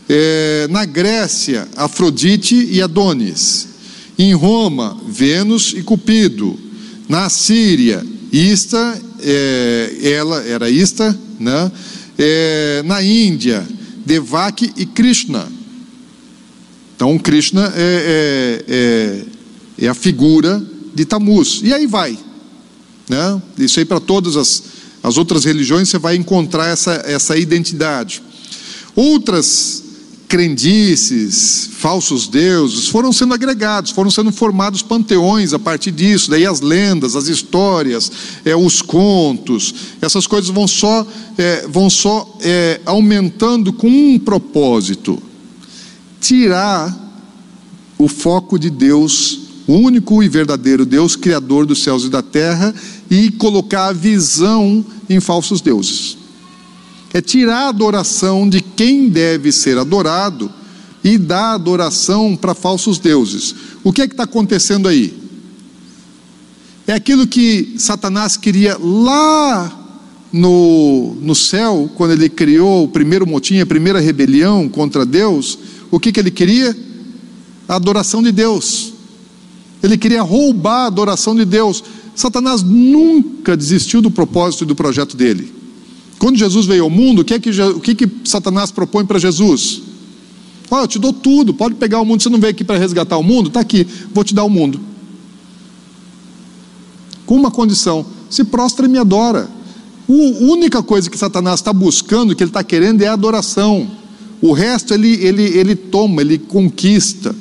[0.09, 3.69] É, na Grécia, Afrodite e Adonis.
[4.19, 6.59] Em Roma, Vênus e Cupido.
[7.09, 11.71] Na Síria, Ista, é, ela era Ista, né?
[12.19, 13.67] É, na Índia,
[14.05, 15.49] Devaki e Krishna.
[16.95, 19.25] Então, Krishna é, é,
[19.81, 21.61] é, é a figura de Tammuz.
[21.63, 22.19] E aí vai.
[23.09, 23.43] Né?
[23.59, 24.63] Isso aí para todas as,
[25.03, 28.23] as outras religiões você vai encontrar essa, essa identidade.
[28.95, 29.85] Outras
[30.29, 36.31] crendices, falsos deuses, foram sendo agregados, foram sendo formados panteões a partir disso.
[36.31, 38.11] Daí as lendas, as histórias,
[38.45, 41.07] é, os contos, essas coisas vão só,
[41.39, 45.23] é, vão só é, aumentando com um propósito:
[46.21, 46.95] tirar
[47.99, 52.75] o foco de Deus, o único e verdadeiro Deus, Criador dos céus e da terra,
[53.11, 56.06] e colocar a visão em falsos deuses
[57.17, 60.53] é tirar a adoração de quem deve ser adorado
[61.03, 63.55] e dar adoração para falsos deuses.
[63.83, 65.17] O que é que está acontecendo aí?
[66.87, 73.61] É aquilo que Satanás queria lá no, no céu, quando ele criou o primeiro motim,
[73.61, 75.59] a primeira rebelião contra Deus.
[75.91, 76.77] O que, que ele queria?
[77.67, 78.93] A adoração de Deus.
[79.83, 81.83] Ele queria roubar a adoração de Deus.
[82.15, 85.57] Satanás nunca desistiu do propósito e do projeto dele.
[86.19, 89.19] Quando Jesus veio ao mundo, o que, é que, o que, que Satanás propõe para
[89.19, 89.83] Jesus?
[90.71, 93.17] Olha, eu te dou tudo, pode pegar o mundo, você não veio aqui para resgatar
[93.19, 93.49] o mundo?
[93.49, 94.81] Está aqui, vou te dar o mundo.
[97.25, 99.49] Com uma condição: se prostra e me adora.
[100.09, 103.91] A única coisa que Satanás está buscando, que ele está querendo, é a adoração.
[104.41, 107.35] O resto ele, ele, ele toma, ele conquista,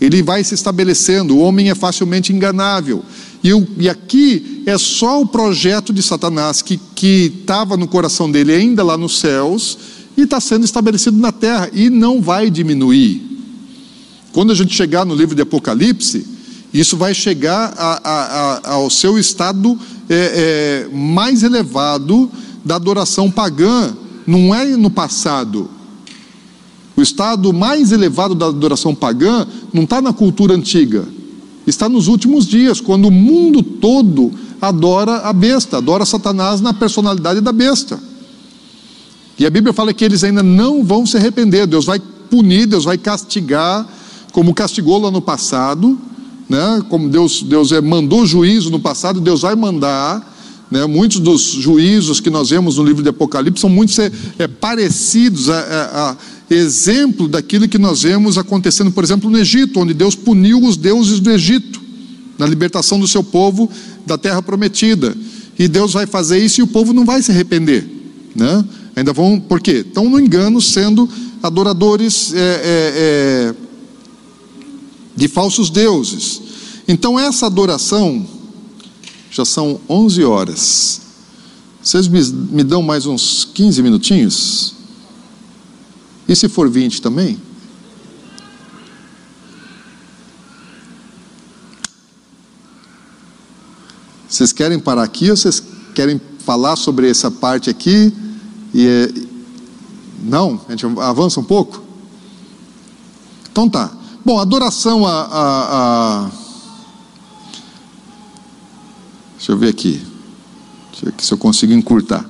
[0.00, 1.36] ele vai se estabelecendo.
[1.36, 3.04] O homem é facilmente enganável.
[3.46, 8.82] E, e aqui é só o projeto de Satanás que estava no coração dele ainda
[8.82, 9.78] lá nos céus
[10.16, 13.22] e está sendo estabelecido na terra e não vai diminuir.
[14.32, 16.26] Quando a gente chegar no livro de Apocalipse,
[16.74, 19.78] isso vai chegar a, a, a, ao seu estado
[20.08, 22.28] é, é, mais elevado
[22.64, 25.70] da adoração pagã, não é no passado.
[26.96, 31.06] O estado mais elevado da adoração pagã não está na cultura antiga,
[31.66, 37.40] está nos últimos dias, quando o mundo todo adora a besta, adora Satanás na personalidade
[37.40, 37.98] da besta.
[39.38, 42.00] E a Bíblia fala que eles ainda não vão se arrepender, Deus vai
[42.30, 43.86] punir, Deus vai castigar,
[44.32, 45.98] como castigou lá no passado,
[46.48, 46.82] né?
[46.88, 50.34] como Deus, Deus é, mandou juízo no passado, Deus vai mandar.
[50.68, 54.48] Né, muitos dos juízos que nós vemos no livro de Apocalipse são muito é, é,
[54.48, 56.16] parecidos a, a, a
[56.48, 61.20] exemplo daquilo que nós vemos acontecendo, por exemplo, no Egito, onde Deus puniu os deuses
[61.20, 61.80] do Egito,
[62.38, 63.70] na libertação do seu povo
[64.04, 65.16] da terra prometida.
[65.58, 67.88] E Deus vai fazer isso e o povo não vai se arrepender.
[68.34, 68.64] Né?
[68.94, 69.84] Ainda vão, por quê?
[69.86, 71.08] Estão no engano sendo
[71.42, 73.54] adoradores é, é, é,
[75.16, 76.42] de falsos deuses.
[76.86, 78.26] Então, essa adoração,
[79.30, 81.00] já são 11 horas.
[81.82, 84.75] Vocês me, me dão mais uns 15 minutinhos?
[86.28, 87.40] E se for 20 também?
[94.28, 95.62] Vocês querem parar aqui ou vocês
[95.94, 98.12] querem falar sobre essa parte aqui?
[98.74, 99.08] E é...
[100.22, 100.60] Não?
[100.68, 101.82] A gente avança um pouco?
[103.50, 103.90] Então tá.
[104.24, 106.30] Bom, adoração a, a, a...
[109.36, 110.04] Deixa eu ver aqui.
[110.90, 112.28] Deixa eu ver se eu consigo encurtar.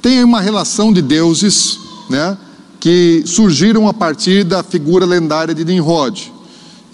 [0.00, 2.38] Tem uma relação de deuses, né?
[2.80, 6.32] Que surgiram a partir da figura lendária de Nimrod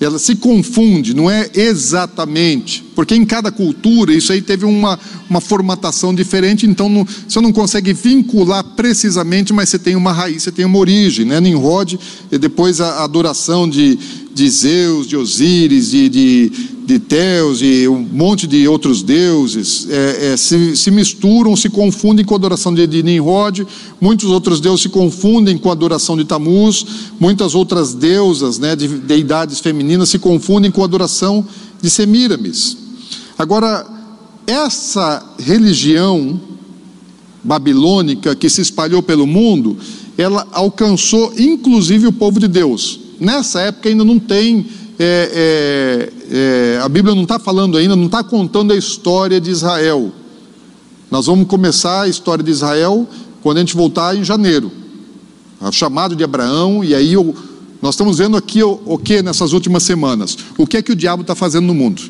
[0.05, 5.41] ela se confunde, não é exatamente, porque em cada cultura isso aí teve uma, uma
[5.41, 10.53] formatação diferente, então não, você não consegue vincular precisamente, mas você tem uma raiz, você
[10.53, 11.41] tem uma origem, né?
[11.41, 11.99] Nimrod,
[12.31, 13.99] e depois a adoração de,
[14.35, 16.53] de Zeus, de Osíris, de, de,
[16.87, 22.25] de Teus e um monte de outros deuses é, é, se, se, misturam, se confundem
[22.25, 23.67] com a adoração de, de Nimrod,
[24.01, 26.87] muitos outros deuses se confundem com a adoração de Tamuz,
[27.19, 31.45] muitas outras deusas, né, de deidades femininas, se confundem com a adoração
[31.83, 32.77] de Semíramis.
[33.37, 33.85] Agora,
[34.47, 36.41] essa religião
[37.43, 39.77] babilônica que se espalhou pelo mundo,
[40.17, 43.01] ela alcançou inclusive o povo de Deus.
[43.19, 44.67] Nessa época ainda não tem,
[44.99, 49.51] é, é, é, a Bíblia não está falando ainda, não está contando a história de
[49.51, 50.13] Israel.
[51.11, 53.07] Nós vamos começar a história de Israel
[53.43, 54.73] quando a gente voltar em janeiro.
[55.61, 57.35] O chamado de Abraão, e aí eu,
[57.81, 60.37] nós estamos vendo aqui o, o que nessas últimas semanas?
[60.59, 62.03] O que é que o diabo está fazendo no mundo?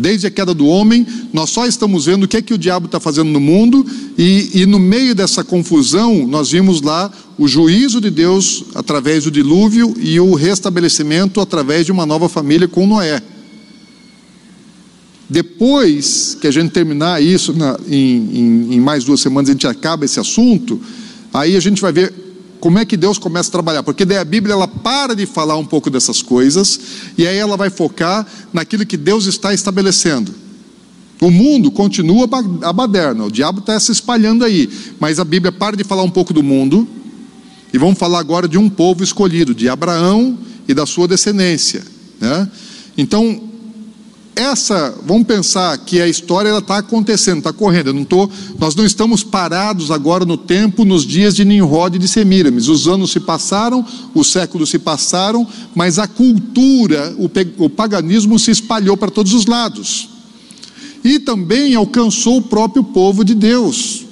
[0.00, 2.86] Desde a queda do homem, nós só estamos vendo o que é que o diabo
[2.86, 3.86] está fazendo no mundo,
[4.16, 9.30] e, e no meio dessa confusão, nós vimos lá o juízo de Deus através do
[9.30, 13.22] dilúvio e o restabelecimento através de uma nova família com Noé.
[15.28, 19.66] Depois que a gente terminar isso, na, em, em, em mais duas semanas a gente
[19.66, 20.80] acaba esse assunto,
[21.32, 22.29] aí a gente vai ver
[22.60, 23.82] como é que Deus começa a trabalhar?
[23.82, 26.78] Porque daí a Bíblia ela para de falar um pouco dessas coisas
[27.16, 30.34] e aí ela vai focar naquilo que Deus está estabelecendo.
[31.20, 32.28] O mundo continua
[32.62, 36.10] a baderna, o diabo está se espalhando aí, mas a Bíblia para de falar um
[36.10, 36.86] pouco do mundo
[37.72, 40.38] e vamos falar agora de um povo escolhido, de Abraão
[40.68, 41.82] e da sua descendência.
[42.20, 42.48] Né?
[42.96, 43.49] Então,
[44.34, 47.92] essa, vamos pensar que a história está acontecendo, está correndo.
[47.92, 48.28] Não tô,
[48.58, 52.68] nós não estamos parados agora no tempo, nos dias de Nimrod e de Semíramis.
[52.68, 57.30] Os anos se passaram, os séculos se passaram, mas a cultura, o,
[57.64, 60.08] o paganismo se espalhou para todos os lados.
[61.04, 64.04] E também alcançou o próprio povo de Deus.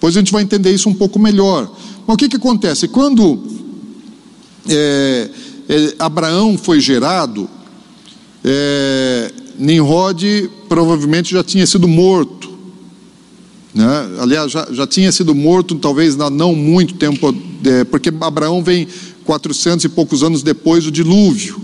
[0.00, 1.70] Pois a gente vai entender isso um pouco melhor.
[2.06, 2.88] Mas o que, que acontece?
[2.88, 3.42] Quando
[4.68, 5.30] é,
[5.68, 7.48] é, Abraão foi gerado,
[8.44, 12.48] é, Nimrod provavelmente já tinha sido morto.
[13.74, 13.86] Né?
[14.20, 17.34] Aliás, já, já tinha sido morto, talvez há não muito tempo,
[17.64, 18.86] é, porque Abraão vem
[19.24, 21.60] 400 e poucos anos depois do dilúvio.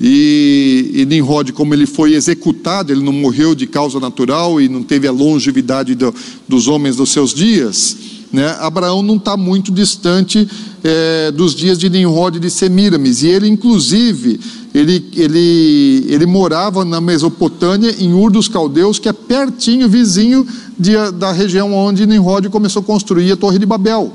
[0.00, 4.82] E, e Nimrod, como ele foi executado, ele não morreu de causa natural e não
[4.82, 6.12] teve a longevidade do,
[6.48, 7.96] dos homens dos seus dias.
[8.32, 8.48] Né?
[8.60, 10.48] Abraão não está muito distante
[10.82, 13.22] é, dos dias de Nimrod e de Semiramis.
[13.22, 14.40] E ele, inclusive,
[14.74, 20.46] ele, ele, ele morava na Mesopotâmia, em Ur dos Caldeus, que é pertinho, vizinho
[20.78, 24.10] de, da região onde Nimrod começou a construir a Torre de Babel.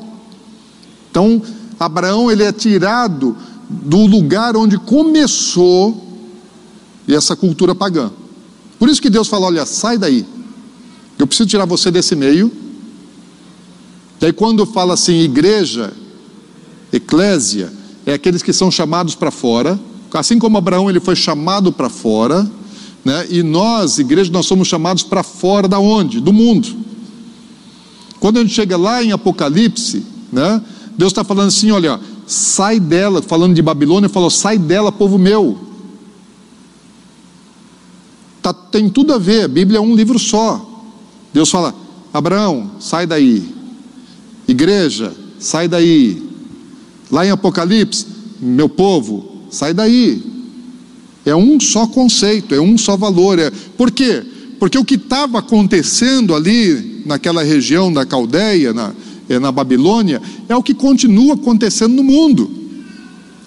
[1.12, 1.42] Então,
[1.80, 3.36] Abraão ele é tirado
[3.70, 6.06] do lugar onde começou
[7.08, 8.12] essa cultura pagã.
[8.80, 10.26] Por isso que Deus fala: olha, sai daí.
[11.20, 12.52] Eu preciso tirar você desse meio.
[14.20, 15.94] Daí, quando fala assim, igreja,
[16.92, 17.72] eclésia,
[18.06, 19.80] é aqueles que são chamados para fora.
[20.14, 22.50] Assim como Abraão ele foi chamado para fora,
[23.04, 23.28] né?
[23.30, 26.20] E nós, igreja, nós somos chamados para fora da onde?
[26.20, 26.68] Do mundo.
[28.20, 30.62] Quando a gente chega lá em Apocalipse, né?
[30.98, 35.60] Deus está falando assim, olha, sai dela, falando de Babilônia, falou, sai dela, povo meu.
[38.42, 40.66] Tá, tem tudo a ver, a Bíblia é um livro só.
[41.34, 41.76] Deus fala,
[42.14, 43.57] Abraão, sai daí.
[44.48, 46.24] Igreja, sai daí.
[47.12, 48.06] Lá em Apocalipse,
[48.40, 50.22] meu povo, sai daí.
[51.26, 53.38] É um só conceito, é um só valor.
[53.40, 53.52] É...
[53.78, 54.24] Por quê?
[54.60, 58.94] Porque o que estava acontecendo ali, naquela região da Caldeia, na,
[59.30, 62.50] é, na Babilônia, é o que continua acontecendo no mundo.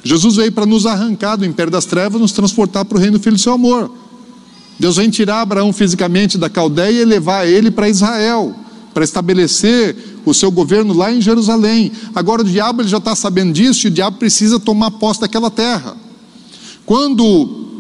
[0.03, 3.23] Jesus veio para nos arrancar do império das trevas, nos transportar para o reino do
[3.23, 3.91] Filho do seu amor.
[4.79, 8.55] Deus vem tirar Abraão fisicamente da Caldeia e levar ele para Israel,
[8.95, 9.95] para estabelecer
[10.25, 11.93] o seu governo lá em Jerusalém.
[12.15, 15.51] Agora o diabo ele já está sabendo disso e o diabo precisa tomar posse daquela
[15.51, 15.97] terra.
[16.85, 17.71] Quando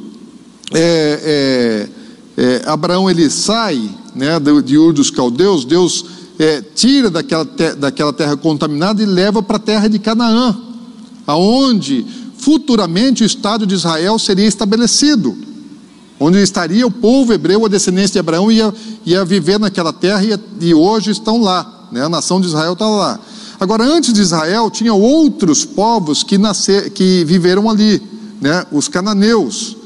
[0.72, 1.88] é,
[2.36, 6.04] é, é, Abraão ele sai né, de Ur dos Caldeus, Deus
[6.38, 10.56] é, tira daquela, te, daquela terra contaminada e leva para a terra de Canaã,
[11.26, 12.06] aonde
[12.38, 15.36] futuramente o Estado de Israel seria estabelecido,
[16.18, 18.72] onde estaria o povo hebreu, a descendência de Abraão, ia,
[19.04, 22.04] ia viver naquela terra e, e hoje estão lá, né?
[22.04, 23.20] a nação de Israel está lá.
[23.58, 28.02] Agora, antes de Israel, tinha outros povos que, nascer, que viveram ali,
[28.40, 28.64] né?
[28.72, 29.76] os cananeus,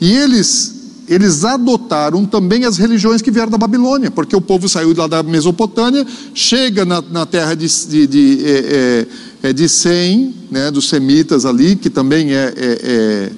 [0.00, 0.76] e eles
[1.08, 5.22] eles adotaram também as religiões que vieram da Babilônia, porque o povo saiu lá da
[5.22, 6.04] Mesopotâmia,
[6.34, 9.06] chega na, na terra de, de, de, é,
[9.44, 13.30] é, de Sem, né, dos semitas ali, que também é, é,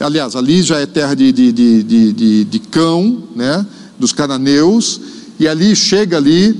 [0.00, 3.64] é aliás, ali já é terra de, de, de, de, de cão, né,
[3.98, 5.00] dos cananeus,
[5.38, 6.52] e ali chega ali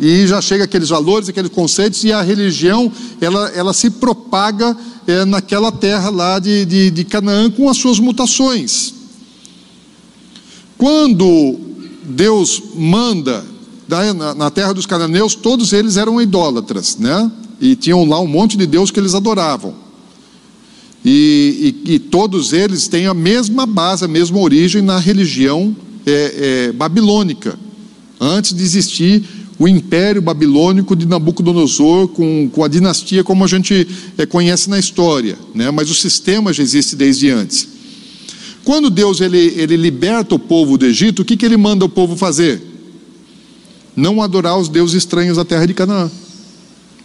[0.00, 2.90] e já chega aqueles valores, aqueles conceitos, e a religião
[3.20, 4.76] ela, ela se propaga
[5.06, 8.94] é, naquela terra lá de, de, de Canaã com as suas mutações.
[10.76, 11.58] Quando
[12.04, 13.44] Deus manda
[14.36, 17.30] na terra dos cananeus, todos eles eram idólatras, né?
[17.60, 19.74] E tinham lá um monte de Deus que eles adoravam.
[21.04, 25.74] E, e, e todos eles têm a mesma base, a mesma origem na religião
[26.04, 27.56] é, é, babilônica.
[28.20, 29.24] Antes de existir
[29.58, 33.86] o império babilônico de Nabucodonosor, com, com a dinastia como a gente
[34.18, 35.70] é, conhece na história, né?
[35.70, 37.68] mas o sistema já existe desde antes.
[38.64, 41.88] Quando Deus ele, ele liberta o povo do Egito, o que, que ele manda o
[41.88, 42.60] povo fazer?
[43.94, 46.10] Não adorar os deuses estranhos da terra de Canaã.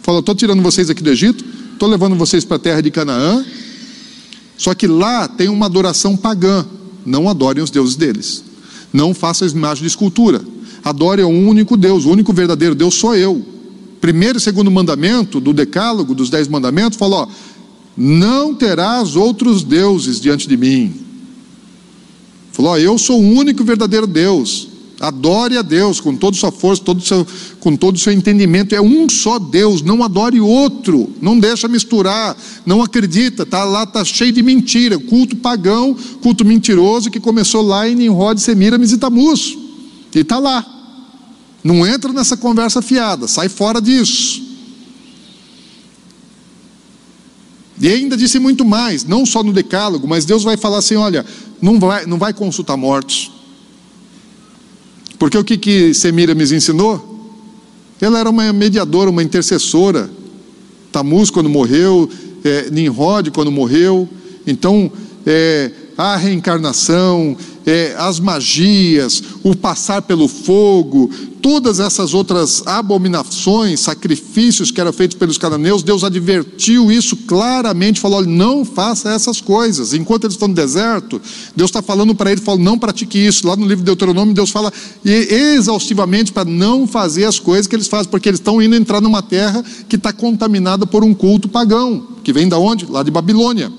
[0.02, 3.44] Fala, estou tirando vocês aqui do Egito, estou levando vocês para a terra de Canaã,
[4.58, 6.66] só que lá tem uma adoração pagã.
[7.06, 8.44] Não adorem os deuses deles.
[8.92, 10.40] Não façam imagem de escultura.
[10.84, 13.44] Adorem o único Deus, o único verdadeiro Deus sou eu.
[14.00, 17.28] Primeiro e segundo mandamento do decálogo, dos dez mandamentos, fala: ó,
[17.96, 20.92] não terás outros deuses diante de mim.
[22.50, 24.68] Falou: ó, Eu sou o único verdadeiro Deus.
[25.00, 27.26] Adore a Deus com toda a sua força, todo seu,
[27.58, 28.72] com todo o seu entendimento.
[28.72, 34.04] É um só Deus, não adore outro, não deixa misturar, não acredita, tá lá tá
[34.04, 39.58] cheio de mentira, culto pagão, culto mentiroso que começou lá em Nimrod, Semiramis e Tamuz.
[40.14, 40.64] E está lá.
[41.62, 44.42] Não entra nessa conversa fiada, sai fora disso.
[47.80, 51.24] E ainda disse muito mais, não só no decálogo, mas Deus vai falar assim: olha,
[51.60, 53.30] não vai, não vai consultar mortos.
[55.18, 57.12] Porque o que, que Semira me ensinou?
[58.00, 60.10] Ela era uma mediadora, uma intercessora.
[60.90, 62.10] Tamuz, quando morreu,
[62.44, 64.08] é, Nimrod, quando morreu.
[64.44, 64.90] Então,
[65.24, 67.36] é, a reencarnação,
[67.66, 71.10] é, as magias, o passar pelo fogo,
[71.42, 78.24] todas essas outras abominações, sacrifícios que eram feitos pelos cananeus, Deus advertiu isso claramente, falou:
[78.24, 79.92] não faça essas coisas.
[79.92, 81.20] Enquanto eles estão no deserto,
[81.54, 83.46] Deus está falando para ele, falou: não pratique isso.
[83.46, 84.72] Lá no livro de Deuteronômio, Deus fala
[85.04, 89.22] exaustivamente para não fazer as coisas que eles fazem, porque eles estão indo entrar numa
[89.22, 92.86] terra que está contaminada por um culto pagão, que vem da onde?
[92.86, 93.72] Lá de Babilônia.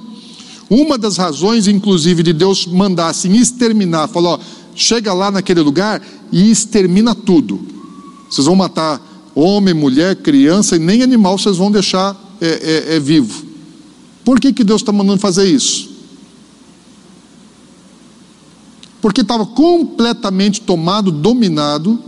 [0.74, 4.40] Uma das razões, inclusive, de Deus mandar assim exterminar, falou: ó,
[4.76, 6.02] chega lá naquele lugar
[6.32, 7.62] e extermina tudo.
[8.28, 9.00] Vocês vão matar
[9.36, 12.48] homem, mulher, criança e nem animal vocês vão deixar é,
[12.92, 13.46] é, é vivo.
[14.26, 15.92] Por que, que Deus está mandando fazer isso?
[19.00, 22.00] Porque estava completamente tomado, dominado,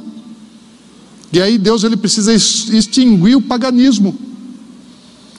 [1.32, 4.18] e aí Deus ele precisa extinguir o paganismo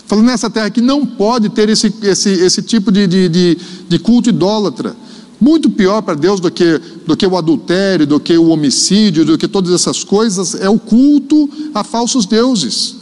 [0.07, 3.98] falando nessa terra que não pode ter esse, esse, esse tipo de, de, de, de
[3.98, 4.96] culto idólatra.
[5.38, 9.36] Muito pior para Deus do que, do que o adultério, do que o homicídio, do
[9.36, 12.97] que todas essas coisas, é o culto a falsos deuses.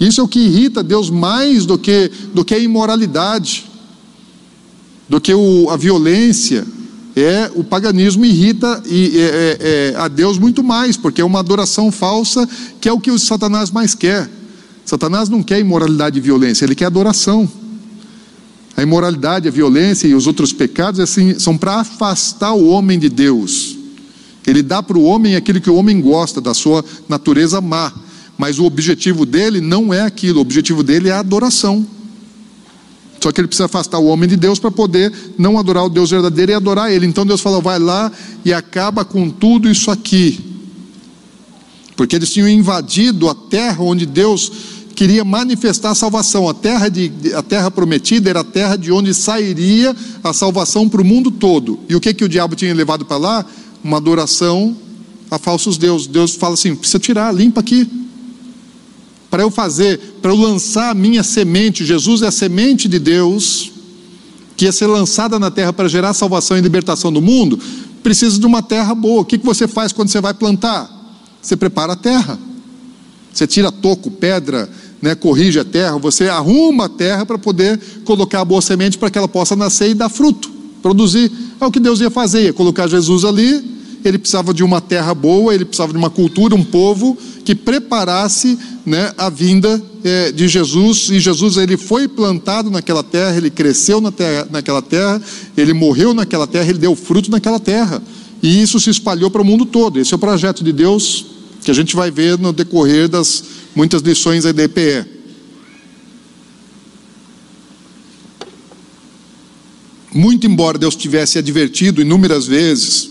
[0.00, 3.70] Isso é o que irrita Deus mais do que, do que a imoralidade,
[5.08, 6.66] do que o, a violência.
[7.16, 11.38] É o paganismo irrita e, é, é, é, a Deus muito mais, porque é uma
[11.38, 12.48] adoração falsa
[12.80, 14.28] que é o que o Satanás mais quer.
[14.84, 17.48] Satanás não quer imoralidade e violência, ele quer adoração.
[18.76, 23.08] A imoralidade, a violência e os outros pecados assim, são para afastar o homem de
[23.08, 23.76] Deus.
[24.46, 27.92] Ele dá para o homem aquilo que o homem gosta, da sua natureza má.
[28.36, 31.86] Mas o objetivo dele não é aquilo, o objetivo dele é a adoração.
[33.20, 36.10] Só que ele precisa afastar o homem de Deus para poder não adorar o Deus
[36.10, 37.06] verdadeiro e adorar ele.
[37.06, 38.12] Então Deus fala: vai lá
[38.44, 40.38] e acaba com tudo isso aqui.
[41.96, 44.52] Porque eles tinham invadido a terra onde Deus
[44.94, 46.48] queria manifestar a salvação.
[46.48, 51.02] A terra, de, a terra prometida era a terra de onde sairia a salvação para
[51.02, 51.80] o mundo todo.
[51.88, 53.46] E o que, que o diabo tinha levado para lá?
[53.82, 54.76] Uma adoração
[55.30, 56.06] a falsos deuses.
[56.06, 57.88] Deus fala assim: precisa tirar, limpa aqui.
[59.30, 63.72] Para eu fazer, para eu lançar a minha semente, Jesus é a semente de Deus,
[64.56, 67.58] que ia ser lançada na terra para gerar salvação e libertação do mundo,
[68.02, 69.22] precisa de uma terra boa.
[69.22, 70.88] O que, que você faz quando você vai plantar?
[71.42, 72.38] Você prepara a terra.
[73.32, 74.70] Você tira toco, pedra,
[75.04, 79.10] né, corrige a terra, você arruma a terra para poder colocar a boa semente para
[79.10, 80.50] que ela possa nascer e dar fruto,
[80.80, 81.30] produzir.
[81.60, 83.62] É o que Deus ia fazer, ia colocar Jesus ali,
[84.02, 88.58] ele precisava de uma terra boa, ele precisava de uma cultura, um povo que preparasse
[88.86, 91.10] né, a vinda é, de Jesus.
[91.10, 95.20] E Jesus ele foi plantado naquela terra, ele cresceu na terra, naquela terra,
[95.54, 98.02] ele morreu naquela terra, ele deu fruto naquela terra.
[98.42, 100.00] E isso se espalhou para o mundo todo.
[100.00, 101.33] Esse é o projeto de Deus
[101.64, 103.42] que a gente vai ver no decorrer das
[103.74, 105.06] muitas lições da EDPE.
[110.12, 113.10] Muito embora Deus tivesse advertido inúmeras vezes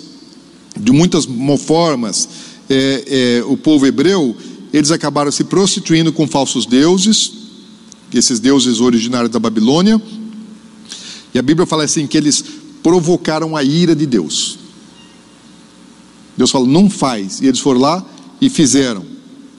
[0.80, 1.27] de muitas
[1.65, 2.30] formas
[2.69, 4.35] é, é, o povo hebreu,
[4.71, 7.34] eles acabaram se prostituindo com falsos deuses,
[8.13, 10.01] esses deuses originários da Babilônia,
[11.34, 12.43] e a Bíblia fala assim: que eles
[12.81, 14.59] provocaram a ira de Deus.
[16.38, 18.12] Deus falou, não faz, e eles foram lá
[18.45, 19.05] e fizeram.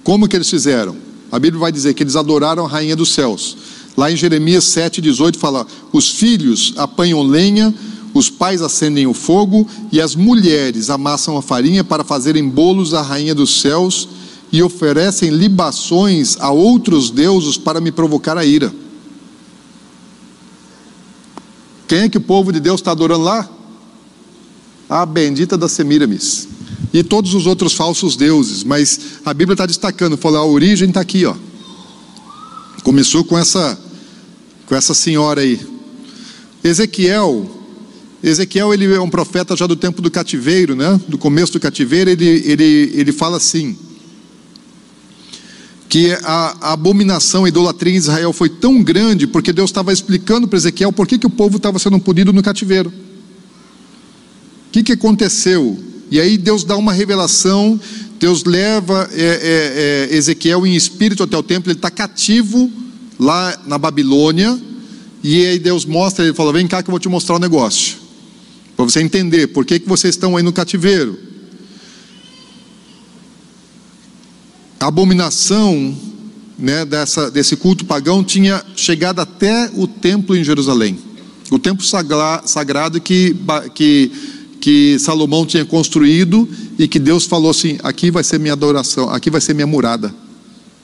[0.03, 0.97] Como que eles fizeram?
[1.31, 3.57] A Bíblia vai dizer que eles adoraram a rainha dos céus.
[3.97, 7.75] Lá em Jeremias 7,18 fala: os filhos apanham lenha
[8.15, 13.03] os pais acendem o fogo e as mulheres amassam a farinha para fazerem bolos à
[13.03, 14.09] rainha dos céus
[14.53, 18.73] e oferecem libações a outros deuses para me provocar a ira.
[21.89, 23.51] Quem é que o povo de Deus está adorando lá?
[24.89, 26.54] A bendita da Semiramis.
[26.95, 31.01] E todos os outros falsos deuses, mas a Bíblia está destacando, falou, a origem está
[31.01, 31.35] aqui, ó.
[32.85, 33.77] Começou com essa,
[34.67, 35.61] com essa senhora aí.
[36.63, 37.51] Ezequiel
[38.23, 40.99] Ezequiel ele é um profeta já do tempo do cativeiro, né?
[41.07, 43.77] do começo do cativeiro, ele, ele, ele fala assim:
[45.91, 50.57] que a, abominação, a idolatria em Israel foi tão grande, porque Deus estava explicando para
[50.57, 52.89] Ezequiel por que, que o povo estava sendo punido no cativeiro.
[54.69, 55.79] O que, que aconteceu?
[56.11, 57.81] E aí Deus dá uma revelação,
[58.19, 62.71] Deus leva é, é, é, Ezequiel em espírito até o templo, ele está cativo
[63.19, 64.59] lá na Babilônia,
[65.23, 67.41] e aí Deus mostra, ele fala: Vem cá que eu vou te mostrar o um
[67.41, 67.97] negócio.
[68.77, 71.19] Para você entender por que, que vocês estão aí no cativeiro.
[74.81, 75.97] A abominação
[76.59, 80.99] né, dessa, desse culto pagão tinha chegado até o templo em Jerusalém.
[81.51, 81.85] O templo
[82.45, 83.37] sagrado que,
[83.75, 84.11] que,
[84.65, 89.29] que Salomão tinha construído e que Deus falou assim: aqui vai ser minha adoração, aqui
[89.29, 90.15] vai ser minha morada.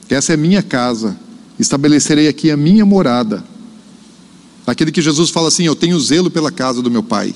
[0.06, 1.18] Essa é minha casa.
[1.58, 3.42] Estabelecerei aqui a minha morada.
[4.66, 7.34] Aquele que Jesus fala assim: Eu tenho zelo pela casa do meu pai.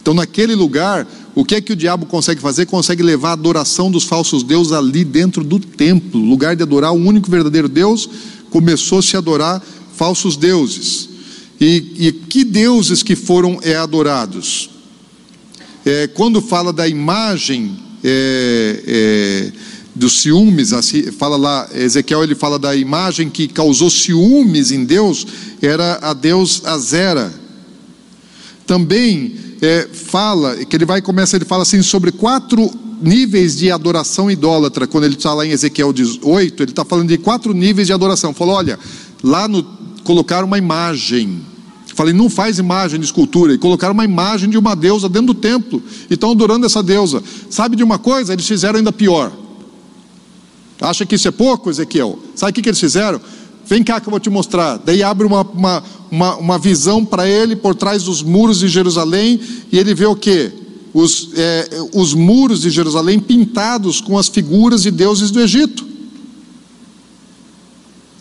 [0.00, 2.66] Então, naquele lugar, o que é que o diabo consegue fazer?
[2.66, 7.04] Consegue levar a adoração dos falsos deuses ali dentro do templo, lugar de adorar o
[7.04, 8.08] único verdadeiro Deus,
[8.48, 9.60] começou a se adorar
[9.96, 11.08] falsos deuses.
[11.60, 14.71] E, e que deuses que foram é, adorados?
[15.84, 19.52] É, quando fala da imagem é, é,
[19.94, 25.26] dos ciúmes, assim, fala lá, Ezequiel ele fala da imagem que causou ciúmes em Deus,
[25.60, 27.32] era a Deus Azera.
[28.66, 32.70] Também é, fala, que ele vai começa, ele fala assim sobre quatro
[33.02, 37.18] níveis de adoração idólatra, quando ele está lá em Ezequiel 18, ele está falando de
[37.18, 38.32] quatro níveis de adoração.
[38.32, 38.78] Falou, olha,
[39.22, 39.62] lá no
[40.04, 41.40] colocaram uma imagem.
[41.94, 43.52] Falei, não faz imagem de escultura.
[43.52, 45.82] E colocaram uma imagem de uma deusa dentro do templo.
[46.08, 47.22] E estão adorando essa deusa.
[47.50, 48.32] Sabe de uma coisa?
[48.32, 49.32] Eles fizeram ainda pior.
[50.80, 52.18] Acha que isso é pouco, Ezequiel?
[52.34, 53.20] Sabe o que, que eles fizeram?
[53.66, 54.78] Vem cá que eu vou te mostrar.
[54.78, 59.40] Daí abre uma, uma, uma, uma visão para ele por trás dos muros de Jerusalém,
[59.70, 60.50] e ele vê o que?
[60.92, 65.91] Os, é, os muros de Jerusalém pintados com as figuras de deuses do Egito.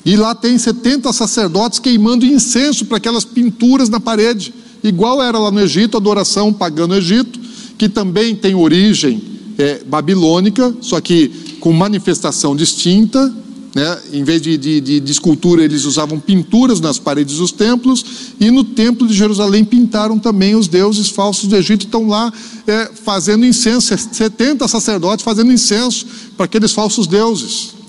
[0.03, 4.53] E lá tem 70 sacerdotes queimando incenso para aquelas pinturas na parede,
[4.83, 7.39] igual era lá no Egito, adoração pagã no Egito,
[7.77, 9.21] que também tem origem
[9.57, 11.29] é, babilônica, só que
[11.59, 13.31] com manifestação distinta,
[13.73, 13.99] né?
[14.11, 18.03] Em vez de, de, de, de, escultura, eles usavam pinturas nas paredes dos templos,
[18.39, 22.33] e no templo de Jerusalém pintaram também os deuses falsos do Egito, estão lá
[22.67, 26.05] é, fazendo incenso, 70 sacerdotes fazendo incenso
[26.35, 27.80] para aqueles falsos deuses.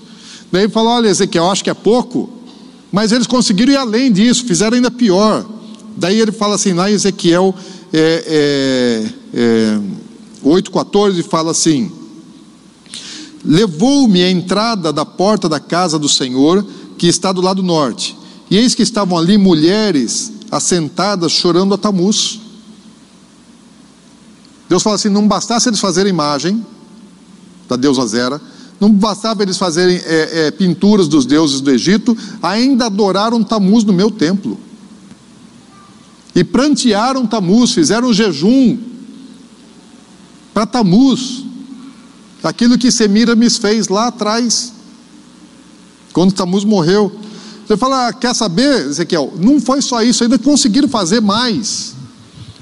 [0.53, 2.29] Daí falou: olha, Ezequiel, acho que é pouco,
[2.89, 5.45] mas eles conseguiram ir além disso, fizeram ainda pior.
[5.97, 7.53] Daí ele fala assim, lá em Ezequiel
[7.91, 9.03] é,
[9.33, 9.79] é,
[10.45, 11.91] é, 8,14, fala assim
[13.43, 16.65] levou-me à entrada da porta da casa do Senhor,
[16.97, 18.17] que está do lado norte.
[18.49, 22.39] E eis que estavam ali mulheres assentadas chorando a Tamuz.
[24.69, 26.65] Deus fala assim: não bastasse eles fazerem imagem
[27.67, 28.41] da deusa Zera,
[28.79, 33.93] não bastava eles fazerem é, é, pinturas dos deuses do Egito, ainda adoraram Tamuz no
[33.93, 34.59] meu templo.
[36.35, 38.77] E prantearam Tamuz, fizeram um jejum
[40.53, 41.43] para Tamuz
[42.43, 44.73] aquilo que Semiramis fez lá atrás.
[46.11, 47.11] Quando Tamuz morreu,
[47.65, 49.33] você fala, ah, quer saber, Ezequiel?
[49.39, 51.95] Não foi só isso, ainda conseguiram fazer mais,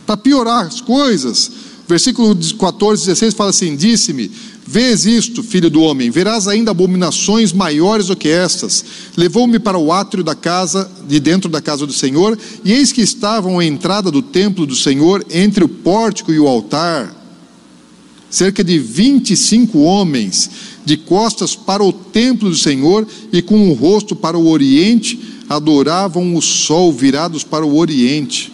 [0.06, 1.52] para piorar as coisas.
[1.88, 4.32] Versículo 14, 16 fala assim: Disse-me,
[4.72, 8.85] vês isto, filho do homem, verás ainda abominações maiores do que estas.
[9.18, 13.02] Levou-me para o átrio da casa, de dentro da casa do Senhor, e eis que
[13.02, 17.14] estavam à entrada do templo do Senhor, entre o pórtico e o altar,
[18.30, 20.49] cerca de 25 homens,
[20.85, 25.19] de costas para o templo do Senhor e com o rosto para o oriente,
[25.49, 28.53] adoravam o sol virados para o oriente.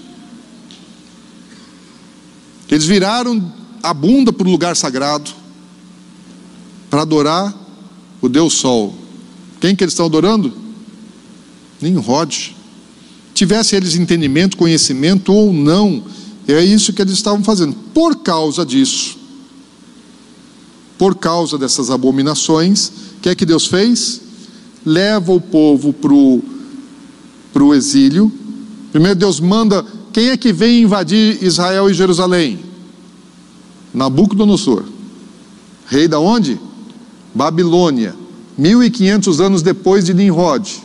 [2.72, 3.54] Eles viraram
[3.84, 5.47] a bunda para o lugar sagrado
[6.90, 7.56] para adorar
[8.22, 8.96] o Deus Sol.
[9.60, 10.54] Quem que eles estão adorando?
[11.82, 12.56] Nimrod.
[13.34, 16.04] Tivesse eles entendimento, conhecimento ou não,
[16.48, 17.76] é isso que eles estavam fazendo.
[17.94, 19.18] Por causa disso,
[20.98, 24.22] por causa dessas abominações, o que é que Deus fez?
[24.86, 28.32] Leva o povo para o exílio.
[28.92, 32.60] Primeiro Deus manda, quem é que vem invadir Israel e Jerusalém?
[33.94, 34.86] Nabucodonosor.
[35.86, 36.60] Rei da onde?
[37.38, 38.16] Babilônia.
[38.58, 40.84] 1500 anos depois de Nimrod.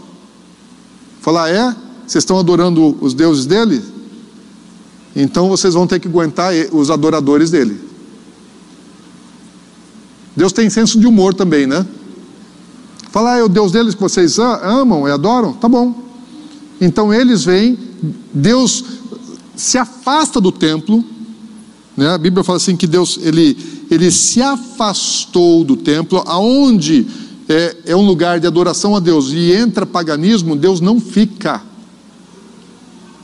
[1.22, 1.74] Falar, é?
[2.06, 3.82] Vocês estão adorando os deuses dele?
[5.16, 7.80] Então vocês vão ter que aguentar os adoradores dele.
[10.36, 11.86] Deus tem senso de humor também, né?
[13.10, 15.52] Falar, ah, é o Deus deles que vocês amam e adoram?
[15.52, 16.02] Tá bom.
[16.80, 17.78] Então eles vêm,
[18.32, 18.84] Deus
[19.54, 21.04] se afasta do templo,
[21.96, 22.08] né?
[22.08, 23.56] A Bíblia fala assim que Deus ele,
[23.94, 27.06] ele se afastou do templo, aonde
[27.48, 31.62] é, é um lugar de adoração a Deus e entra paganismo, Deus não fica.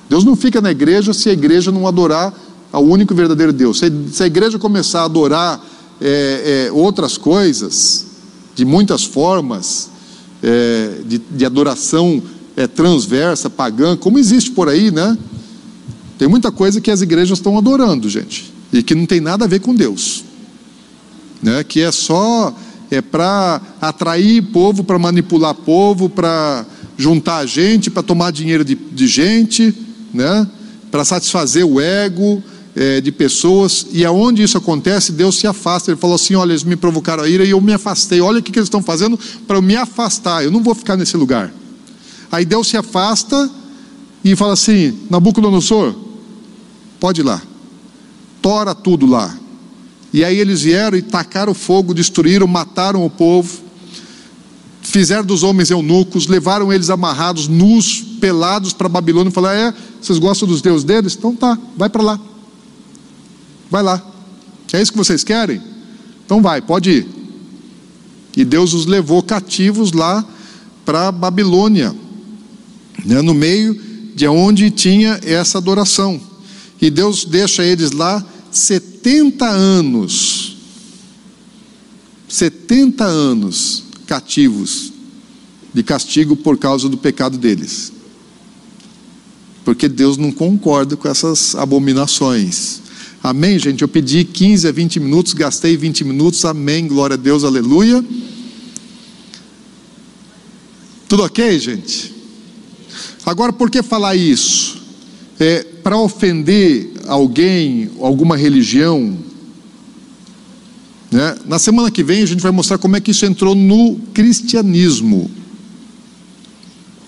[0.09, 2.33] Deus não fica na igreja se a igreja não adorar
[2.73, 3.79] ao único verdadeiro Deus.
[3.79, 5.65] Se, se a igreja começar a adorar
[6.01, 8.07] é, é, outras coisas,
[8.55, 9.91] de muitas formas,
[10.43, 12.23] é, de, de, adoração
[12.57, 15.17] é, transversa, pagã, como existe por aí, né?
[16.19, 19.49] Tem muita coisa que as igrejas estão adorando, gente, e que não tem nada a
[19.49, 20.25] ver com Deus,
[21.43, 21.65] né?
[21.65, 22.55] Que é só
[22.91, 26.65] é para atrair povo, para manipular povo, para
[26.97, 29.75] juntar gente, para tomar dinheiro de, de gente,
[30.13, 30.47] né?
[30.91, 32.43] Para satisfazer o ego
[32.75, 35.91] é, de pessoas, e aonde isso acontece, Deus se afasta.
[35.91, 38.21] Ele falou assim: Olha, eles me provocaram a ira e eu me afastei.
[38.21, 40.45] Olha o que, que eles estão fazendo para eu me afastar.
[40.45, 41.53] Eu não vou ficar nesse lugar.
[42.31, 43.51] Aí Deus se afasta
[44.25, 45.95] e fala assim: Nabucodonosor,
[46.99, 47.43] pode ir lá,
[48.41, 49.37] tora tudo lá.
[50.13, 53.61] E aí eles vieram e tacaram fogo, destruíram, mataram o povo,
[54.83, 60.19] fizeram dos homens eunucos, levaram eles amarrados, nus, pelados para Babilônia e falaram: É, vocês
[60.19, 61.15] gostam dos deuses deles?
[61.15, 62.21] Então tá, vai para lá.
[63.71, 64.03] Vai lá.
[64.73, 65.61] É isso que vocês querem?
[66.25, 67.09] Então vai, pode ir.
[68.37, 70.25] E Deus os levou cativos lá
[70.85, 71.95] para Babilônia,
[73.05, 73.79] né, no meio
[74.15, 76.21] de onde tinha essa adoração.
[76.81, 78.88] E Deus deixa eles lá 70
[79.45, 80.57] anos.
[82.29, 84.93] 70 anos cativos
[85.73, 87.93] de castigo por causa do pecado deles.
[89.65, 92.81] Porque Deus não concorda com essas abominações.
[93.23, 93.83] Amém, gente?
[93.83, 96.45] Eu pedi 15 a 20 minutos, gastei 20 minutos.
[96.45, 98.05] Amém, glória a Deus, aleluia.
[101.09, 102.15] Tudo ok, gente?
[103.25, 104.81] Agora, por que falar isso?
[105.39, 109.17] É, Para ofender alguém, alguma religião.
[111.11, 111.37] Né?
[111.47, 115.31] Na semana que vem a gente vai mostrar como é que isso entrou no cristianismo.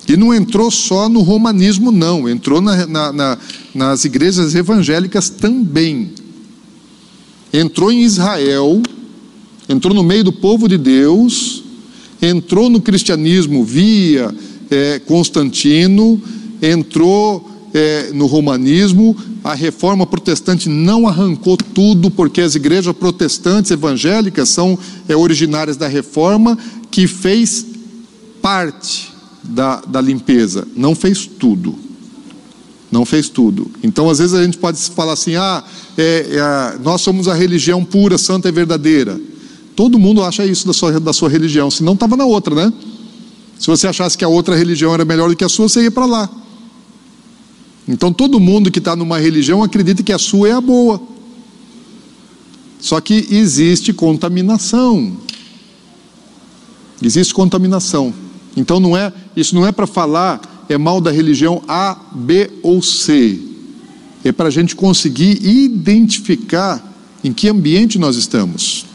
[0.09, 3.39] E não entrou só no romanismo, não, entrou na, na, na,
[3.72, 6.10] nas igrejas evangélicas também.
[7.52, 8.82] Entrou em Israel,
[9.68, 11.62] entrou no meio do povo de Deus,
[12.20, 14.35] entrou no cristianismo via
[14.70, 16.20] é, Constantino,
[16.60, 24.48] entrou é, no romanismo, a reforma protestante não arrancou tudo, porque as igrejas protestantes evangélicas
[24.48, 24.78] são
[25.09, 26.59] é, originárias da reforma,
[26.90, 27.64] que fez
[28.42, 31.74] parte da, da limpeza, não fez tudo.
[32.90, 33.70] Não fez tudo.
[33.84, 35.62] Então, às vezes, a gente pode falar assim: ah,
[35.97, 39.20] é, é, nós somos a religião pura, santa e verdadeira.
[39.76, 42.72] Todo mundo acha isso da sua, da sua religião, senão estava na outra, né?
[43.60, 45.90] Se você achasse que a outra religião era melhor do que a sua, você ia
[45.90, 46.28] para lá.
[47.91, 51.03] Então, todo mundo que está numa religião acredita que a sua é a boa.
[52.79, 55.17] Só que existe contaminação.
[57.03, 58.15] Existe contaminação.
[58.57, 62.81] Então não é, isso não é para falar é mal da religião A, B ou
[62.81, 63.41] C.
[64.25, 66.81] É para a gente conseguir identificar
[67.25, 68.87] em que ambiente nós estamos.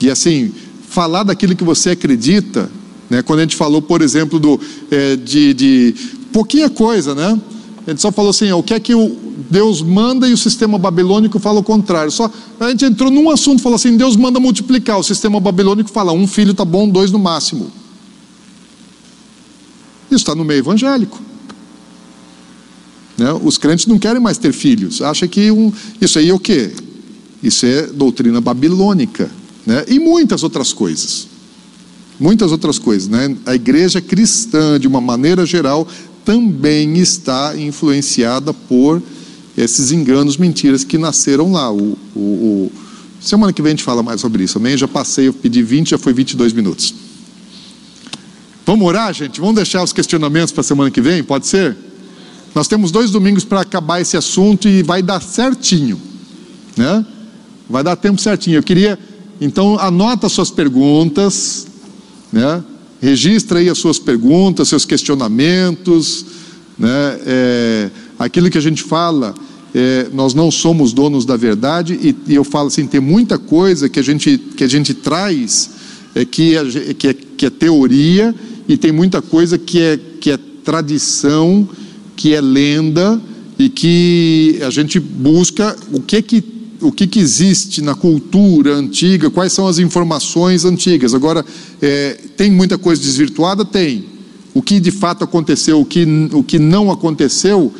[0.00, 0.52] E assim,
[0.88, 2.70] falar daquilo que você acredita
[3.08, 3.22] Né?
[3.22, 5.94] Quando a gente falou, por exemplo, do, é, de, de
[6.32, 7.38] pouquinha coisa, né?
[7.86, 9.16] Gente só falou assim: o que é que o
[9.50, 12.10] Deus manda e o sistema babilônico fala o contrário.
[12.10, 12.30] Só
[12.60, 14.98] a gente entrou num assunto, falou assim: Deus manda multiplicar.
[14.98, 17.72] O sistema babilônico fala: um filho tá bom, dois no máximo.
[20.10, 21.18] Isso está no meio evangélico.
[23.16, 23.32] Né?
[23.42, 25.02] Os crentes não querem mais ter filhos.
[25.02, 26.72] Acha que um, isso aí é o quê?
[27.42, 29.30] Isso é doutrina babilônica,
[29.66, 29.84] né?
[29.88, 31.26] E muitas outras coisas.
[32.18, 33.36] Muitas outras coisas, né?
[33.46, 35.86] A igreja cristã, de uma maneira geral,
[36.28, 39.02] também está influenciada por
[39.56, 41.72] esses enganos, mentiras que nasceram lá.
[41.72, 42.72] O, o, o...
[43.18, 44.76] Semana que vem a gente fala mais sobre isso, amém?
[44.76, 46.94] Já passei, eu pedi 20, já foi 22 minutos.
[48.66, 49.40] Vamos orar, gente?
[49.40, 51.24] Vamos deixar os questionamentos para a semana que vem?
[51.24, 51.74] Pode ser?
[52.54, 55.98] Nós temos dois domingos para acabar esse assunto e vai dar certinho,
[56.76, 57.06] né?
[57.70, 58.58] Vai dar tempo certinho.
[58.58, 58.98] Eu queria,
[59.40, 61.66] então, anota suas perguntas,
[62.30, 62.62] né?
[63.00, 66.24] Registra aí as suas perguntas, seus questionamentos,
[66.78, 67.20] né?
[67.26, 69.34] É, aquilo que a gente fala,
[69.74, 73.88] é, nós não somos donos da verdade e, e, eu falo assim, tem muita coisa
[73.88, 75.70] que a gente que a gente traz
[76.14, 78.34] é, que, é, que, é, que é teoria
[78.66, 81.68] e tem muita coisa que é que é tradição,
[82.16, 83.20] que é lenda
[83.58, 89.30] e que a gente busca o que que o que, que existe na cultura antiga,
[89.30, 91.14] quais são as informações antigas.
[91.14, 91.44] Agora,
[91.82, 93.64] é, tem muita coisa desvirtuada?
[93.64, 94.04] Tem.
[94.54, 97.72] O que de fato aconteceu, o que, o que não aconteceu,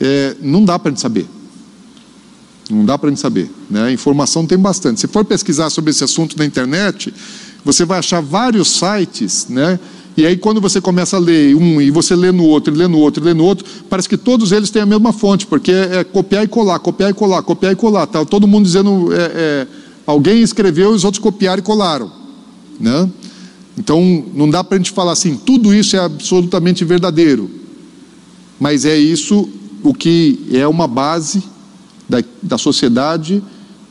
[0.00, 1.26] é, não dá para a gente saber.
[2.70, 3.50] Não dá para a gente saber.
[3.70, 3.92] Né?
[3.92, 5.00] Informação tem bastante.
[5.00, 7.12] Se for pesquisar sobre esse assunto na internet,
[7.64, 9.78] você vai achar vários sites, né?
[10.16, 12.88] E aí, quando você começa a ler um, e você lê no outro, e lê
[12.88, 15.70] no outro, e lê no outro, parece que todos eles têm a mesma fonte, porque
[15.70, 18.06] é, é copiar e colar, copiar e colar, copiar e colar.
[18.06, 19.66] Tá todo mundo dizendo, é, é,
[20.06, 22.10] alguém escreveu e os outros copiaram e colaram.
[22.80, 23.10] Né?
[23.76, 27.50] Então, não dá para a gente falar assim, tudo isso é absolutamente verdadeiro.
[28.58, 29.46] Mas é isso
[29.82, 31.42] o que é uma base
[32.08, 33.42] da, da sociedade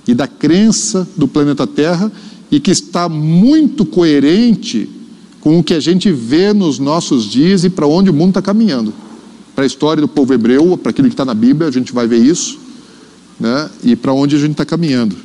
[0.07, 2.11] e da crença do planeta Terra
[2.51, 4.89] e que está muito coerente
[5.45, 8.41] com o que a gente vê nos nossos dias e para onde o mundo está
[8.41, 8.91] caminhando.
[9.53, 12.07] Para a história do povo hebreu, para aquilo que está na Bíblia, a gente vai
[12.07, 12.57] ver isso,
[13.39, 13.69] né?
[13.83, 15.15] e para onde a gente está caminhando.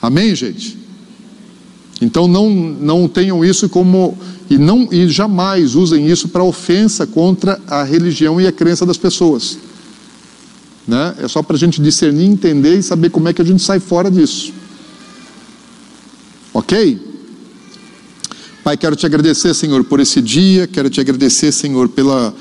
[0.00, 0.78] Amém, gente?
[2.00, 4.16] Então não, não tenham isso como.
[4.48, 8.96] E, não, e jamais usem isso para ofensa contra a religião e a crença das
[8.96, 9.58] pessoas.
[10.86, 11.16] Né?
[11.18, 13.80] É só para a gente discernir, entender e saber como é que a gente sai
[13.80, 14.52] fora disso.
[16.54, 17.11] Ok?
[18.64, 22.32] Pai, quero te agradecer, Senhor, por esse dia, quero te agradecer, Senhor, pela,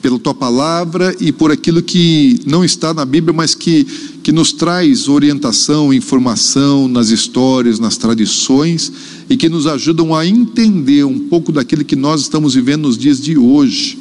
[0.00, 3.82] pela tua palavra e por aquilo que não está na Bíblia, mas que,
[4.22, 8.92] que nos traz orientação, informação nas histórias, nas tradições
[9.28, 13.20] e que nos ajudam a entender um pouco daquilo que nós estamos vivendo nos dias
[13.20, 13.98] de hoje.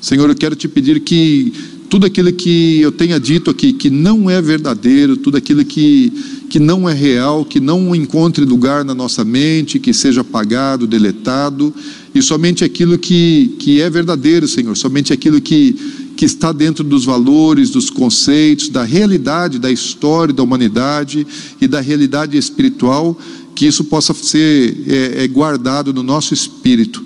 [0.00, 1.52] Senhor, eu quero te pedir que
[1.88, 6.12] tudo aquilo que eu tenha dito aqui, que não é verdadeiro, tudo aquilo que
[6.48, 11.74] que não é real, que não encontre lugar na nossa mente, que seja apagado, deletado,
[12.14, 15.76] e somente aquilo que, que é verdadeiro, Senhor, somente aquilo que,
[16.16, 21.26] que está dentro dos valores, dos conceitos, da realidade da história da humanidade
[21.60, 23.18] e da realidade espiritual,
[23.54, 27.04] que isso possa ser é, é guardado no nosso espírito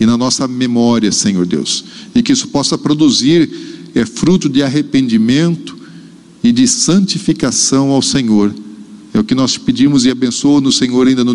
[0.00, 1.84] e na nossa memória, Senhor Deus,
[2.14, 3.50] e que isso possa produzir
[3.94, 5.81] é, fruto de arrependimento
[6.42, 8.54] e de santificação ao Senhor.
[9.14, 11.34] É o que nós pedimos e abençoa no Senhor ainda no